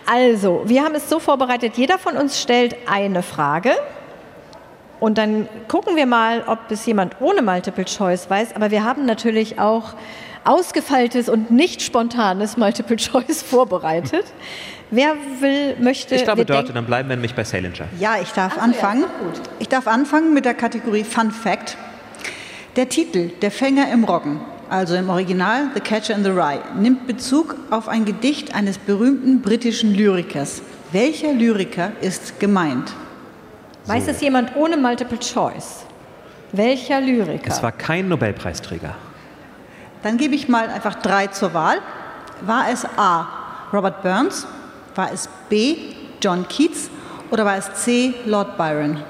[0.06, 3.72] Also, wir haben es so vorbereitet, jeder von uns stellt eine Frage.
[4.98, 8.54] Und dann gucken wir mal, ob es jemand ohne Multiple Choice weiß.
[8.54, 9.94] Aber wir haben natürlich auch
[10.44, 14.24] ausgefeiltes und nicht spontanes Multiple Choice vorbereitet.
[14.90, 16.16] Wer will, möchte.
[16.16, 17.86] Ich glaube, dort, dann bleiben wir nämlich bei Salinger.
[17.98, 19.02] Ja, ich darf Ach, anfangen.
[19.02, 21.76] Ja, ich darf anfangen mit der Kategorie Fun Fact.
[22.80, 27.06] Der Titel Der Fänger im Roggen, also im Original The Catcher in the Rye, nimmt
[27.06, 30.62] Bezug auf ein Gedicht eines berühmten britischen Lyrikers.
[30.90, 32.90] Welcher Lyriker ist gemeint?
[33.84, 35.84] Weiß es jemand ohne Multiple Choice?
[36.52, 37.50] Welcher Lyriker?
[37.50, 38.94] Es war kein Nobelpreisträger.
[40.02, 41.80] Dann gebe ich mal einfach drei zur Wahl.
[42.40, 43.28] War es A.
[43.74, 44.46] Robert Burns?
[44.94, 45.76] War es B.
[46.22, 46.88] John Keats?
[47.30, 48.14] Oder war es C.
[48.24, 49.02] Lord Byron?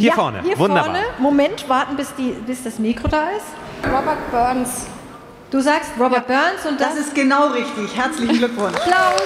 [0.00, 0.84] Hier ja, vorne, hier wunderbar.
[0.86, 1.00] Vorne.
[1.18, 3.44] Moment, warten, bis, die, bis das Mikro da ist.
[3.84, 4.86] Robert Burns.
[5.50, 7.94] Du sagst Robert ja, Burns und das, das ist genau richtig.
[7.94, 8.76] Herzlichen Glückwunsch.
[8.76, 9.20] Applaus.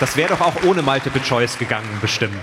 [0.00, 2.34] Das wäre doch auch ohne Multiple Choice gegangen, bestimmt.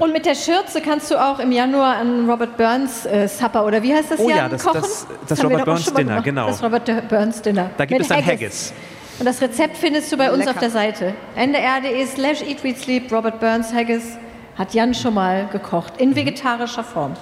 [0.00, 3.82] Und mit der Schürze kannst du auch im Januar ein Robert Burns äh, Supper oder
[3.82, 4.80] wie heißt das Oh Jan, ja, das- kochen?
[4.80, 6.46] das- das wir Robert Burns Dinner, genau.
[6.48, 7.70] Das Robert Burns Dinner.
[7.76, 8.72] Da gibt Mit es dann Haggis.
[9.20, 10.52] Und das Rezept findest du bei uns Lecker.
[10.52, 11.14] auf der Seite.
[11.36, 14.16] ndr.de slash eat, read, sleep, Robert Burns Haggis.
[14.56, 15.94] Hat Jan schon mal gekocht.
[15.96, 16.00] Mhm.
[16.00, 17.12] In vegetarischer Form.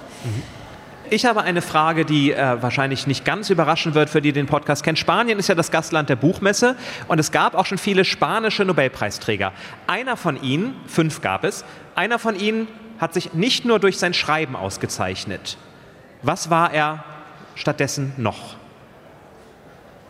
[1.10, 4.46] Ich habe eine Frage, die äh, wahrscheinlich nicht ganz überraschen wird für die, die den
[4.46, 4.96] Podcast kennen.
[4.96, 6.76] Spanien ist ja das Gastland der Buchmesse
[7.08, 9.52] und es gab auch schon viele spanische Nobelpreisträger.
[9.88, 11.64] Einer von ihnen, fünf gab es,
[11.96, 12.68] einer von ihnen
[13.00, 15.56] hat sich nicht nur durch sein Schreiben ausgezeichnet.
[16.22, 17.02] Was war er
[17.56, 18.57] stattdessen noch?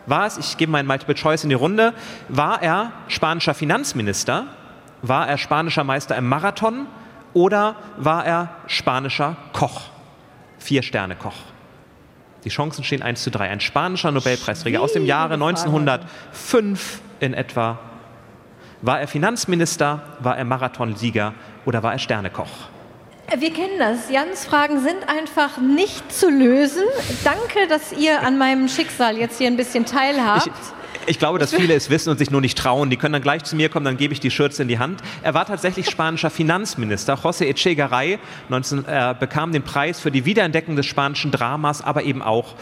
[0.09, 1.93] War es, ich gebe meinen Multiple Choice in die Runde,
[2.29, 4.47] war er spanischer Finanzminister,
[5.03, 6.87] war er spanischer Meister im Marathon
[7.35, 9.91] oder war er spanischer Koch?
[10.59, 11.37] Vier-Sterne-Koch.
[12.45, 13.51] Die Chancen stehen 1 zu 3.
[13.51, 15.79] Ein spanischer Nobelpreisträger aus dem Jahre Schwierige Frage.
[15.79, 17.79] 1905 in etwa.
[18.81, 21.35] War er Finanzminister, war er Marathonsieger
[21.67, 22.69] oder war er Sternekoch?
[23.37, 24.11] Wir kennen das.
[24.11, 26.85] Jans Fragen sind einfach nicht zu lösen.
[27.25, 30.47] Danke, dass ihr an meinem Schicksal jetzt hier ein bisschen teilhabt.
[30.47, 30.53] Ich,
[31.07, 32.89] ich glaube, dass viele es wissen und sich nur nicht trauen.
[32.89, 35.03] Die können dann gleich zu mir kommen, dann gebe ich die Schürze in die Hand.
[35.23, 37.17] Er war tatsächlich spanischer Finanzminister.
[37.17, 38.19] José Echegaray
[38.49, 42.55] 19, äh, bekam den Preis für die Wiederentdeckung des spanischen Dramas, aber eben auch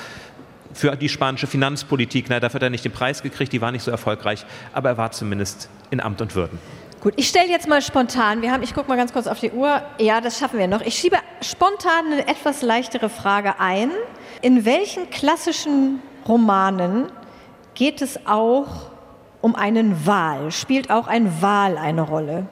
[0.72, 2.26] für die spanische Finanzpolitik.
[2.28, 4.98] Na, dafür hat er nicht den Preis gekriegt, die war nicht so erfolgreich, aber er
[4.98, 6.58] war zumindest in Amt und Würden.
[7.00, 9.50] Gut, ich stelle jetzt mal spontan, wir haben, ich gucke mal ganz kurz auf die
[9.50, 9.82] Uhr.
[9.98, 10.80] Ja, das schaffen wir noch.
[10.80, 13.90] Ich schiebe spontan eine etwas leichtere Frage ein.
[14.40, 17.12] In welchen klassischen Romanen
[17.74, 18.90] geht es auch
[19.42, 20.50] um einen Wal?
[20.50, 22.46] Spielt auch ein Wal eine Rolle?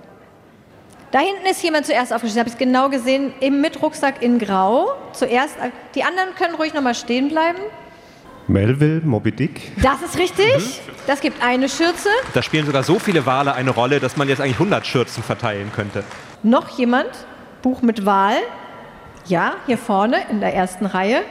[1.10, 4.88] Da hinten ist jemand zuerst aufgestellt, habe ich genau gesehen, eben mit Rucksack in Grau.
[5.12, 5.56] Zuerst,
[5.94, 7.60] die anderen können ruhig noch mal stehen bleiben.
[8.46, 9.72] Melville, Moby Dick.
[9.82, 10.80] Das ist richtig.
[11.06, 12.08] Das gibt eine Schürze.
[12.34, 15.70] Da spielen sogar so viele Wale eine Rolle, dass man jetzt eigentlich 100 Schürzen verteilen
[15.74, 16.04] könnte.
[16.42, 17.08] Noch jemand?
[17.62, 18.36] Buch mit Wahl?
[19.26, 21.22] Ja, hier vorne in der ersten Reihe.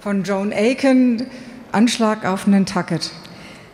[0.00, 1.26] Von Joan Aiken,
[1.72, 3.10] Anschlag auf Nantucket.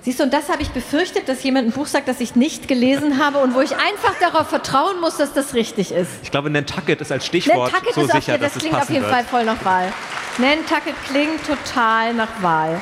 [0.06, 2.68] Siehst du, und das habe ich befürchtet, dass jemand ein Buch sagt, das ich nicht
[2.68, 6.08] gelesen habe und wo ich einfach darauf vertrauen muss, dass das richtig ist.
[6.22, 8.80] Ich glaube, Nantucket ist als Stichwort Nantucket so ist auf, sicher, das dass es klingt
[8.80, 9.12] auf jeden wird.
[9.12, 9.92] Fall voll nach Wahl.
[10.38, 12.80] Nantucket klingt total nach Wahl.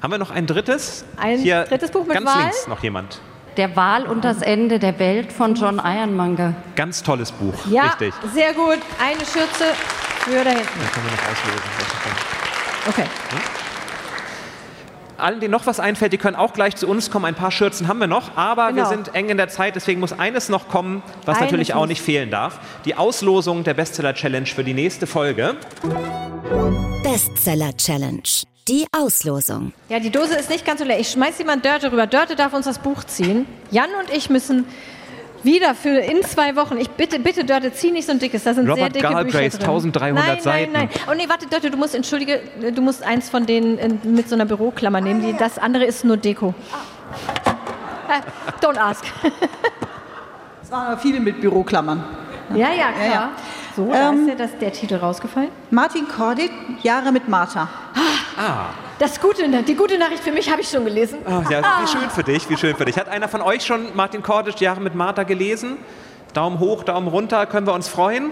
[0.00, 1.04] Haben wir noch ein drittes?
[1.16, 2.42] Ein Hier drittes Buch mit ganz Wahl?
[2.42, 3.20] links noch jemand.
[3.56, 6.54] Der Wahl und das Ende der Welt von John Ironmonger.
[6.76, 7.54] Ganz tolles Buch.
[7.68, 8.14] Ja, Richtig.
[8.32, 8.78] sehr gut.
[9.04, 9.74] Eine Schürze
[10.20, 10.62] für da hinten.
[10.78, 11.70] Dann können wir noch auslösen.
[11.76, 13.02] welche
[13.42, 13.61] kommt.
[15.22, 17.24] Allen, denen noch was einfällt, die können auch gleich zu uns kommen.
[17.24, 18.88] Ein paar Schürzen haben wir noch, aber wir Genau.
[18.88, 22.02] sind eng in der Zeit, deswegen muss eines noch kommen, was Eines natürlich auch nicht
[22.02, 22.58] fehlen darf.
[22.84, 25.56] Die Auslosung der Bestseller-Challenge für die nächste Folge.
[27.02, 28.22] Bestseller Challenge.
[28.68, 29.72] Die Auslosung.
[29.88, 31.00] Ja, die Dose ist nicht ganz so leer.
[31.00, 32.06] Ich schmeiß jemand Dörte rüber.
[32.06, 33.46] Dörte darf uns das Buch ziehen.
[33.70, 34.66] Jan und ich müssen
[35.44, 36.76] wieder für in zwei Wochen.
[36.78, 38.44] Ich bitte, bitte Dörte, zieh nicht so ein dickes.
[38.44, 39.60] Da sind sehr Robert dicke Galbraith, Bücher drin.
[39.60, 40.72] 1300 nein, Seiten.
[40.72, 42.40] Nein, nein, Oh nee, warte, Dörte, du musst, entschuldige,
[42.74, 45.22] du musst eins von denen mit so einer Büroklammer nehmen.
[45.22, 46.54] Die, das andere ist nur Deko.
[48.08, 49.04] Äh, don't ask.
[50.62, 52.02] Es waren aber viele mit Büroklammern.
[52.54, 53.12] ja, ja, klar.
[53.12, 53.30] ja.
[53.76, 55.48] So, da Ähm, ist ja das, der Titel rausgefallen.
[55.70, 56.50] Martin Cordic,
[56.82, 57.68] Jahre mit Martha.
[58.98, 61.18] Das gute, die gute Nachricht für mich habe ich schon gelesen.
[61.24, 62.96] Ah, ja, wie schön für dich, wie schön für dich.
[62.98, 65.76] Hat einer von euch schon Martin Kordisch, Jahre mit Martha, gelesen?
[66.34, 68.30] Daumen hoch, Daumen runter, können wir uns freuen?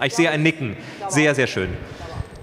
[0.00, 0.76] Ah, Ich sehe ein Nicken.
[1.08, 1.76] Sehr, sehr schön.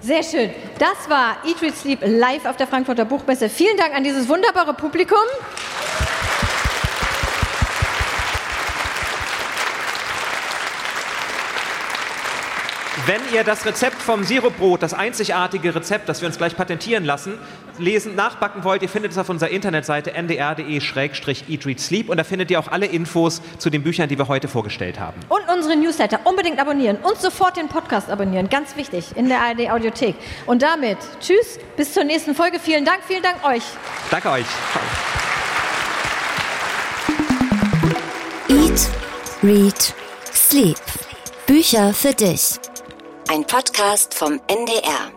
[0.00, 0.50] Sehr schön.
[0.78, 3.48] Das war Eat, Read, Sleep live auf der Frankfurter Buchmesse.
[3.48, 5.18] Vielen Dank an dieses wunderbare Publikum.
[13.04, 17.36] Wenn ihr das Rezept vom Sirupbrot, das einzigartige Rezept, das wir uns gleich patentieren lassen,
[17.78, 22.68] lesen, nachbacken wollt, ihr findet es auf unserer Internetseite ndr.de-eatreadsleep und da findet ihr auch
[22.68, 25.18] alle Infos zu den Büchern, die wir heute vorgestellt haben.
[25.28, 28.48] Und unsere Newsletter unbedingt abonnieren und sofort den Podcast abonnieren.
[28.48, 30.14] Ganz wichtig in der ARD Audiothek.
[30.46, 32.60] Und damit tschüss, bis zur nächsten Folge.
[32.60, 33.64] Vielen Dank, vielen Dank euch.
[34.12, 34.46] Danke euch.
[38.48, 38.88] Eat,
[39.42, 39.94] Read,
[40.32, 40.78] Sleep.
[41.46, 42.60] Bücher für dich.
[43.28, 45.10] Ein Podcast vom NDR.